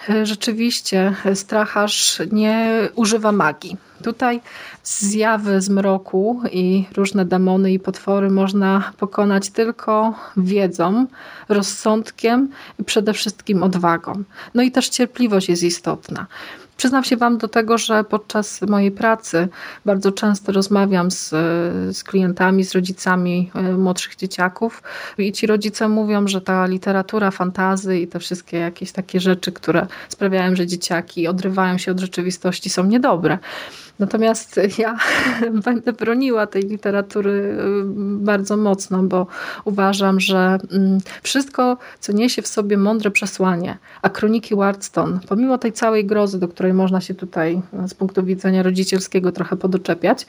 y, 0.09 0.27
rzeczywiście 0.27 1.15
stracharz 1.35 2.23
nie 2.33 2.89
używa 2.95 3.33
magii. 3.33 3.77
Tutaj 4.03 4.41
zjawy 4.85 5.61
zmroku 5.61 6.43
i 6.53 6.85
różne 6.97 7.25
demony 7.25 7.73
i 7.73 7.79
potwory 7.79 8.31
można 8.31 8.93
pokonać 8.99 9.51
tylko 9.51 10.15
wiedzą, 10.37 11.07
rozsądkiem 11.49 12.49
i 12.79 12.85
przede 12.85 13.13
wszystkim 13.13 13.63
odwagą. 13.63 14.25
No 14.55 14.63
i 14.63 14.71
też 14.71 14.89
cierpliwość 14.89 15.49
jest 15.49 15.63
istotna. 15.63 16.27
Przyznam 16.77 17.05
się 17.05 17.17
Wam 17.17 17.39
do 17.39 17.49
tego, 17.49 17.79
że 17.79 18.05
podczas 18.05 18.63
mojej 18.63 18.91
pracy 18.91 19.49
bardzo 19.85 20.13
często 20.13 20.53
rozmawiam 20.53 21.11
z, 21.11 21.29
z 21.97 22.05
klientami, 22.05 22.65
z 22.65 22.75
rodzicami 22.75 23.51
e, 23.55 23.63
młodszych 23.63 24.17
dzieciaków 24.17 24.83
i 25.19 25.33
ci 25.33 25.47
rodzice 25.47 25.89
mówią, 25.89 26.29
że 26.29 26.41
ta 26.41 26.67
literatura 26.67 27.31
fantazy 27.31 27.99
i 27.99 28.07
te 28.07 28.19
wszystkie 28.19 28.59
jakieś 28.59 28.93
takie 28.93 29.21
rzeczy, 29.21 29.53
które 29.53 29.87
sprawiają, 30.09 30.57
że 30.57 30.67
dzieciaki 30.67 31.29
odrywają 31.29 31.79
się 31.79 31.93
od 31.93 32.01
rzeczywistości 32.01 32.71
są 32.71 32.85
niedobre. 32.85 33.39
Natomiast 33.99 34.61
ja 34.79 34.99
będę 35.65 35.93
broniła 35.93 36.47
tej 36.47 36.63
literatury 36.63 37.31
y, 37.31 37.85
bardzo 38.25 38.57
mocno, 38.57 39.03
bo 39.03 39.27
uważam, 39.65 40.21
że 40.21 40.59
mm, 40.73 40.99
wszystko, 41.23 41.79
co 42.01 42.13
niesie 42.13 42.43
w 42.43 42.47
sobie 42.47 42.77
mądre 42.77 43.11
przesłanie, 43.11 43.79
a 44.03 44.11
kroniki 44.11 44.55
Wardstone, 44.57 45.19
pomimo 45.29 45.59
tej 45.59 45.73
całej 45.73 46.07
grozy, 46.07 46.39
do 46.39 46.49
której 46.49 46.73
można 46.73 47.01
się 47.01 47.15
tutaj 47.15 47.63
z 47.87 47.95
punktu 47.95 48.25
widzenia 48.25 48.63
rodzicielskiego 48.63 49.33
trochę 49.33 49.57
podoczepiać, 49.57 50.27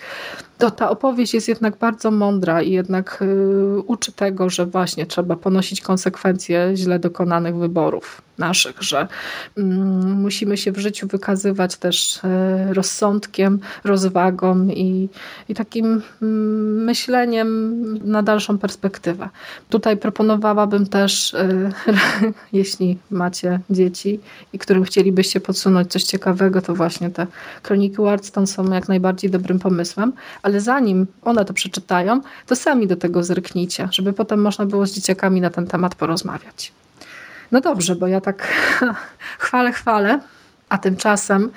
to 0.58 0.71
ta 0.71 0.89
opowieść 0.89 1.34
jest 1.34 1.47
jednak 1.47 1.78
bardzo 1.78 2.12
mądra 2.12 2.62
i 2.62 2.71
jednak 2.71 3.19
y, 3.21 3.80
uczy 3.80 4.12
tego, 4.12 4.49
że 4.49 4.65
właśnie 4.65 5.06
trzeba 5.06 5.36
ponosić 5.36 5.82
konsekwencje 5.82 6.71
źle 6.75 6.99
dokonanych 6.99 7.56
wyborów 7.56 8.21
naszych, 8.38 8.82
że 8.82 9.08
mm, 9.58 10.21
musimy 10.21 10.58
się 10.58 10.71
w 10.71 10.78
życiu 10.78 11.08
wykazywać 11.08 11.75
też 11.75 12.17
y, 12.17 12.19
rozsądkiem, 12.73 13.55
rozwagą 13.84 14.68
i, 14.68 15.10
i 15.50 15.56
takim 15.56 16.02
mm, 16.22 16.84
myśleniem 16.84 18.10
na 18.12 18.24
dalszą 18.24 18.58
perspektywę. 18.58 19.30
Tutaj 19.70 19.98
proponowałabym 19.98 20.88
też, 20.88 21.34
y, 21.34 21.72
jeśli 22.54 22.98
macie 23.12 23.60
dzieci 23.70 24.20
i 24.54 24.60
którym 24.60 24.84
chcielibyście 24.84 25.39
podsunąć 25.39 25.91
coś 25.91 26.04
ciekawego, 26.04 26.62
to 26.62 26.76
właśnie 26.76 27.10
te 27.10 27.28
kroniki 27.63 27.96
Warston 27.98 28.48
są 28.48 28.74
jak 28.74 28.88
najbardziej 28.88 29.30
dobrym 29.30 29.60
pomysłem, 29.60 30.13
ale 30.41 30.62
zanim 30.62 31.08
one 31.22 31.46
to 31.46 31.54
przeczytają, 31.54 32.22
to 32.48 32.56
sami 32.56 32.88
do 32.88 32.96
tego 32.96 33.24
zerknijcie, 33.24 33.88
żeby 33.91 34.13
potem 34.13 34.41
można 34.41 34.65
było 34.65 34.86
z 34.86 34.91
dzieciakami 34.91 35.41
na 35.41 35.50
ten 35.50 35.68
temat 35.68 35.96
porozmawiać. 35.96 36.74
No 37.52 37.62
dobrze, 37.62 37.96
bo 37.96 38.08
ja 38.08 38.22
tak 38.22 38.48
chwalę, 39.46 39.72
chwalę, 39.72 40.20
a 40.69 40.78
tymczasem 40.78 41.51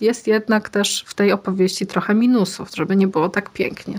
jest 0.00 0.26
jednak 0.26 0.68
też 0.68 1.04
w 1.06 1.14
tej 1.14 1.32
opowieści 1.32 1.86
trochę 1.86 2.14
minusów, 2.14 2.68
żeby 2.74 2.96
nie 2.96 3.06
było 3.06 3.28
tak 3.28 3.50
pięknie. 3.50 3.98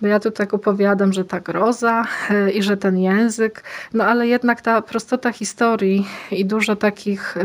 Bo 0.00 0.06
ja 0.06 0.20
tu 0.20 0.30
tak 0.30 0.54
opowiadam, 0.54 1.12
że 1.12 1.24
ta 1.24 1.40
groza 1.40 2.06
e, 2.30 2.50
i 2.50 2.62
że 2.62 2.76
ten 2.76 2.98
język, 2.98 3.64
no 3.94 4.04
ale 4.04 4.28
jednak 4.28 4.60
ta 4.60 4.82
prostota 4.82 5.32
historii 5.32 6.06
i 6.30 6.44
dużo 6.44 6.76
takich, 6.76 7.36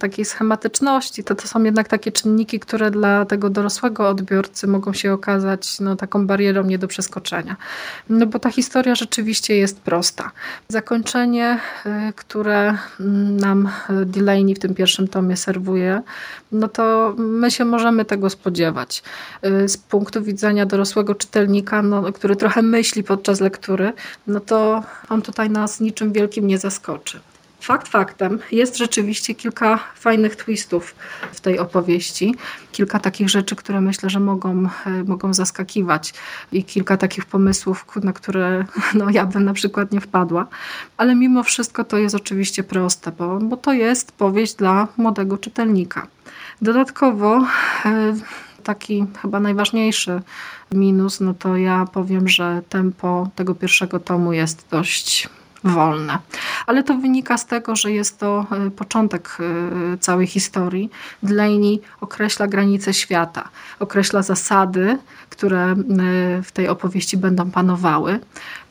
takiej 0.00 0.24
schematyczności, 0.24 1.24
to 1.24 1.34
to 1.34 1.48
są 1.48 1.62
jednak 1.62 1.88
takie 1.88 2.12
czynniki, 2.12 2.60
które 2.60 2.90
dla 2.90 3.24
tego 3.24 3.50
dorosłego 3.50 4.08
odbiorcy 4.08 4.66
mogą 4.66 4.92
się 4.92 5.12
okazać 5.12 5.80
no, 5.80 5.96
taką 5.96 6.26
barierą 6.26 6.64
nie 6.64 6.78
do 6.78 6.88
przeskoczenia. 6.88 7.56
No 8.08 8.26
bo 8.26 8.38
ta 8.38 8.50
historia 8.50 8.94
rzeczywiście 8.94 9.56
jest 9.56 9.80
prosta. 9.80 10.30
Zakończenie, 10.68 11.58
e, 11.86 12.12
które 12.16 12.74
nam 13.40 13.68
Delaney 14.06 14.54
w 14.54 14.58
tym 14.58 14.74
pierwszym 14.74 15.08
tomie 15.08 15.29
serwuje, 15.36 16.02
no 16.52 16.68
to 16.68 17.14
my 17.18 17.50
się 17.50 17.64
możemy 17.64 18.04
tego 18.04 18.30
spodziewać. 18.30 19.02
E, 19.42 19.68
z 19.68 19.76
punktu 19.76 20.22
widzenia 20.22 20.66
dorosłego 20.66 21.14
czytelnika, 21.14 21.82
no, 21.82 22.12
który 22.12 22.36
trochę 22.36 22.62
myśli 22.62 23.04
podczas 23.04 23.40
lektury, 23.40 23.92
no 24.26 24.40
to 24.40 24.82
on 25.08 25.22
tutaj 25.22 25.50
nas 25.50 25.80
niczym 25.80 26.12
wielkim 26.12 26.46
nie 26.46 26.58
zaskoczy. 26.58 27.20
Fakt 27.60 27.88
faktem, 27.88 28.38
jest 28.52 28.76
rzeczywiście 28.76 29.34
kilka 29.34 29.78
fajnych 29.94 30.36
twistów 30.36 30.94
w 31.32 31.40
tej 31.40 31.58
opowieści. 31.58 32.34
Kilka 32.72 32.98
takich 32.98 33.28
rzeczy, 33.28 33.56
które 33.56 33.80
myślę, 33.80 34.10
że 34.10 34.20
mogą, 34.20 34.68
e, 34.86 35.04
mogą 35.04 35.34
zaskakiwać 35.34 36.14
i 36.52 36.64
kilka 36.64 36.96
takich 36.96 37.24
pomysłów, 37.24 37.86
na 38.02 38.12
które 38.12 38.64
no, 38.94 39.10
ja 39.10 39.26
bym 39.26 39.44
na 39.44 39.52
przykład 39.52 39.92
nie 39.92 40.00
wpadła. 40.00 40.46
Ale 40.96 41.14
mimo 41.14 41.42
wszystko 41.42 41.84
to 41.84 41.98
jest 41.98 42.14
oczywiście 42.14 42.62
proste, 42.64 43.12
bo, 43.12 43.38
bo 43.38 43.56
to 43.56 43.72
jest 43.72 44.12
powieść 44.12 44.54
dla 44.54 44.88
młodego 44.96 45.38
czytelnika. 45.38 46.06
Dodatkowo 46.62 47.46
e, 47.84 48.14
taki 48.62 49.06
chyba 49.22 49.40
najważniejszy 49.40 50.22
minus, 50.72 51.20
no 51.20 51.34
to 51.34 51.56
ja 51.56 51.84
powiem, 51.92 52.28
że 52.28 52.62
tempo 52.68 53.28
tego 53.34 53.54
pierwszego 53.54 54.00
tomu 54.00 54.32
jest 54.32 54.66
dość 54.70 55.28
wolne. 55.64 56.18
Ale 56.66 56.82
to 56.82 56.94
wynika 56.94 57.38
z 57.38 57.46
tego, 57.46 57.76
że 57.76 57.92
jest 57.92 58.18
to 58.18 58.46
e, 58.66 58.70
początek 58.70 59.38
e, 59.40 59.98
całej 59.98 60.26
historii. 60.26 60.90
Delaney 61.22 61.80
określa 62.00 62.46
granice 62.46 62.94
świata, 62.94 63.48
określa 63.78 64.22
zasady, 64.22 64.98
które 65.30 65.62
e, 65.62 65.76
w 66.42 66.52
tej 66.52 66.68
opowieści 66.68 67.16
będą 67.16 67.50
panowały. 67.50 68.20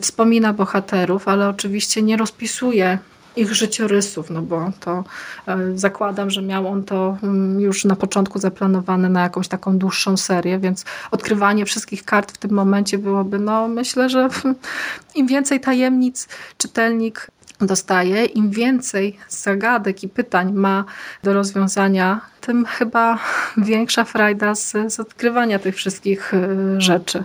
Wspomina 0.02 0.54
bohaterów, 0.54 1.28
ale 1.28 1.50
oczywiście 1.50 2.02
nie 2.02 2.18
rozpisuje 2.18 2.98
ich 3.36 3.54
życiorysów, 3.54 4.30
no 4.30 4.42
bo 4.42 4.72
to 4.80 5.04
e, 5.48 5.58
zakładam, 5.76 6.30
że 6.30 6.42
miał 6.42 6.68
on 6.68 6.84
to 6.84 7.18
mm, 7.24 7.60
już 7.60 7.86
na 7.86 7.96
początku 7.96 8.40
zaplanowane 8.40 9.10
na 9.10 9.24
jakąś 9.24 9.48
taką 9.48 9.78
dłuższą 9.78 10.18
serię, 10.18 10.60
więc 10.60 10.86
odkrywanie 11.12 11.66
wszystkich 11.66 12.06
kart 12.06 12.32
w 12.32 12.38
tym 12.38 12.52
momencie 12.52 12.98
byłoby, 12.98 13.40
no 13.40 13.68
myślę, 13.68 14.10
że 14.10 14.30
im 15.16 15.28
więcej 15.28 15.60
tajemnic 15.60 16.28
czytelnik 16.58 17.32
dostaje, 17.62 18.26
im 18.26 18.50
więcej 18.52 19.18
zagadek 19.30 20.04
i 20.04 20.10
pytań 20.10 20.54
ma 20.54 20.86
do 21.24 21.34
rozwiązania, 21.34 22.22
tym 22.42 22.66
chyba 22.66 23.20
większa 23.58 24.04
frajda 24.04 24.56
z, 24.56 24.74
z 24.88 25.00
odkrywania 25.00 25.60
tych 25.60 25.76
wszystkich 25.76 26.34
e, 26.34 26.82
rzeczy. 26.82 27.24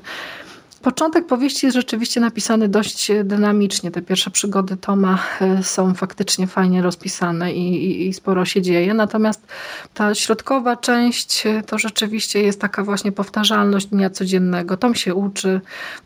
Początek 0.85 1.27
powieści 1.27 1.67
jest 1.67 1.77
rzeczywiście 1.77 2.21
napisany 2.21 2.69
dość 2.69 3.13
dynamicznie. 3.25 3.91
Te 3.91 4.03
pierwsze 4.03 4.31
przygody 4.31 4.77
Toma 4.77 5.19
e, 5.41 5.63
są 5.63 5.95
faktycznie 5.95 6.47
fajnie 6.47 6.83
rozpisane 6.83 7.53
i, 7.53 7.85
i, 7.85 8.09
i, 8.09 8.15
sporo 8.15 8.45
się 8.45 8.63
dzieje. 8.63 8.95
Natomiast 8.95 9.47
ta 9.95 10.15
środkowa 10.15 10.77
część 10.77 11.47
e, 11.47 11.63
to 11.63 11.79
rzeczywiście 11.79 12.43
jest 12.43 12.61
taka 12.61 12.85
właśnie 12.85 13.13
powtarzalność 13.13 13.87
dnia 13.87 14.11
codziennego. 14.11 14.77
Tom 14.77 14.95
się 14.95 15.15
uczy, 15.15 15.61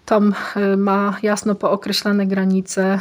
Tom 0.07 0.35
e, 0.57 0.77
ma 0.77 1.17
jasno 1.23 1.55
pookreślane 1.55 2.27
granice, 2.27 3.01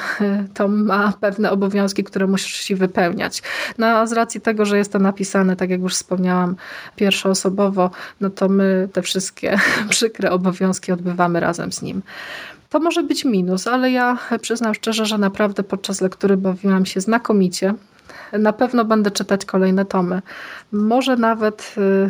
Tom 0.54 0.86
ma 0.86 1.14
pewne 1.22 1.52
obowiązki, 1.52 2.04
które 2.04 2.28
musi 2.28 2.76
wypełniać. 2.76 3.42
No 3.78 3.88
a 3.88 4.08
z 4.08 4.14
racji 4.14 4.42
tego, 4.42 4.66
że 4.66 4.78
jest 4.78 4.92
to 4.92 5.00
napisane, 5.00 5.56
tak 5.56 5.70
jak 5.70 5.82
już 5.82 5.94
wspomniałam, 5.94 6.56
pierwszoosobowo, 6.96 7.92
no 8.22 8.30
to 8.30 8.50
my 8.50 8.90
te 8.94 9.02
wszystkie 9.02 9.60
przykre 9.90 10.32
obowiązki 10.32 10.92
odbywamy 10.92 11.40
razem 11.40 11.67
z 11.72 11.82
nim. 11.82 12.02
To 12.70 12.80
może 12.80 13.04
być 13.04 13.26
minus, 13.26 13.68
ale 13.68 13.92
ja 13.92 14.18
przyznam 14.42 14.74
szczerze, 14.74 15.06
że 15.06 15.18
naprawdę 15.18 15.64
podczas 15.64 16.02
lektury 16.02 16.38
bawiłam 16.38 16.86
się 16.86 17.02
znakomicie. 17.02 17.74
Na 18.34 18.54
pewno 18.54 18.86
będę 18.86 19.12
czytać 19.12 19.46
kolejne 19.46 19.86
tomy. 19.86 20.22
Może 20.72 21.16
nawet 21.16 21.76
y, 21.78 22.10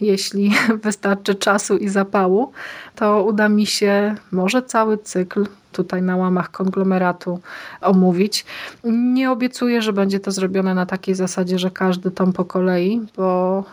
jeśli 0.00 0.52
wystarczy 0.84 1.34
czasu 1.34 1.76
i 1.76 1.88
zapału, 1.88 2.52
to 2.94 3.24
uda 3.24 3.48
mi 3.48 3.66
się 3.66 4.14
może 4.32 4.62
cały 4.62 4.98
cykl 4.98 5.46
tutaj 5.72 6.02
na 6.02 6.16
łamach 6.16 6.50
konglomeratu 6.50 7.40
omówić. 7.80 8.44
Nie 8.84 9.30
obiecuję, 9.30 9.82
że 9.82 9.92
będzie 9.92 10.20
to 10.20 10.30
zrobione 10.30 10.74
na 10.74 10.86
takiej 10.86 11.14
zasadzie, 11.14 11.58
że 11.58 11.70
każdy 11.70 12.10
tom 12.10 12.32
po 12.32 12.44
kolei, 12.44 13.00
bo 13.16 13.64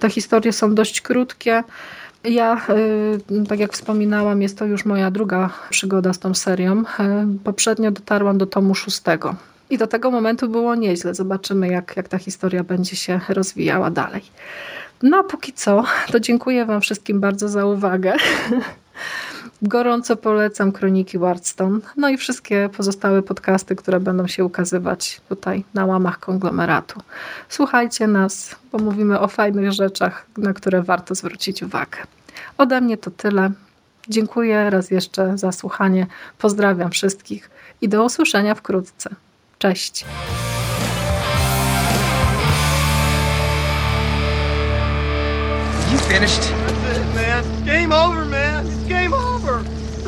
te 0.00 0.10
historie 0.10 0.52
są 0.52 0.74
dość 0.74 1.00
krótkie. 1.00 1.64
Ja, 2.24 2.66
y, 3.30 3.46
tak 3.48 3.58
jak 3.58 3.72
wspominałam, 3.72 4.42
jest 4.42 4.58
to 4.58 4.64
już 4.64 4.84
moja 4.84 5.10
druga 5.10 5.50
przygoda 5.70 6.12
z 6.12 6.18
tą 6.18 6.34
serią. 6.34 6.80
Y, 6.80 6.84
poprzednio 7.44 7.90
dotarłam 7.90 8.38
do 8.38 8.46
tomu 8.46 8.74
szóstego. 8.74 9.34
I 9.70 9.78
do 9.78 9.86
tego 9.86 10.10
momentu 10.10 10.48
było 10.48 10.74
nieźle. 10.74 11.14
Zobaczymy, 11.14 11.68
jak, 11.68 11.96
jak 11.96 12.08
ta 12.08 12.18
historia 12.18 12.64
będzie 12.64 12.96
się 12.96 13.20
rozwijała 13.28 13.90
dalej. 13.90 14.22
No 15.02 15.16
a 15.16 15.22
póki 15.22 15.52
co, 15.52 15.84
to 16.12 16.20
dziękuję 16.20 16.66
Wam 16.66 16.80
wszystkim 16.80 17.20
bardzo 17.20 17.48
za 17.48 17.66
uwagę. 17.66 18.16
Gorąco 19.62 20.16
polecam 20.16 20.72
Kroniki 20.72 21.18
Wardstone, 21.18 21.80
no 21.96 22.08
i 22.08 22.16
wszystkie 22.16 22.68
pozostałe 22.76 23.22
podcasty, 23.22 23.76
które 23.76 24.00
będą 24.00 24.26
się 24.26 24.44
ukazywać 24.44 25.20
tutaj 25.28 25.64
na 25.74 25.86
łamach 25.86 26.20
konglomeratu. 26.20 27.00
Słuchajcie 27.48 28.06
nas, 28.06 28.56
bo 28.72 28.78
mówimy 28.78 29.20
o 29.20 29.28
fajnych 29.28 29.72
rzeczach, 29.72 30.26
na 30.36 30.52
które 30.52 30.82
warto 30.82 31.14
zwrócić 31.14 31.62
uwagę. 31.62 31.98
Ode 32.58 32.80
mnie 32.80 32.96
to 32.96 33.10
tyle. 33.10 33.50
Dziękuję 34.08 34.70
raz 34.70 34.90
jeszcze 34.90 35.38
za 35.38 35.52
słuchanie. 35.52 36.06
Pozdrawiam 36.38 36.90
wszystkich 36.90 37.50
i 37.80 37.88
do 37.88 38.04
usłyszenia 38.04 38.54
wkrótce. 38.54 39.10
Cześć. 39.58 40.04
You 45.92 45.98
finished? 45.98 46.42
That's 46.42 46.98
it, 46.98 47.14
man. 47.14 47.64
Game 47.66 47.92
over, 47.92 48.24
man. 48.24 48.66
It's 48.66 48.88
game 48.88 49.16
over. 49.16 49.27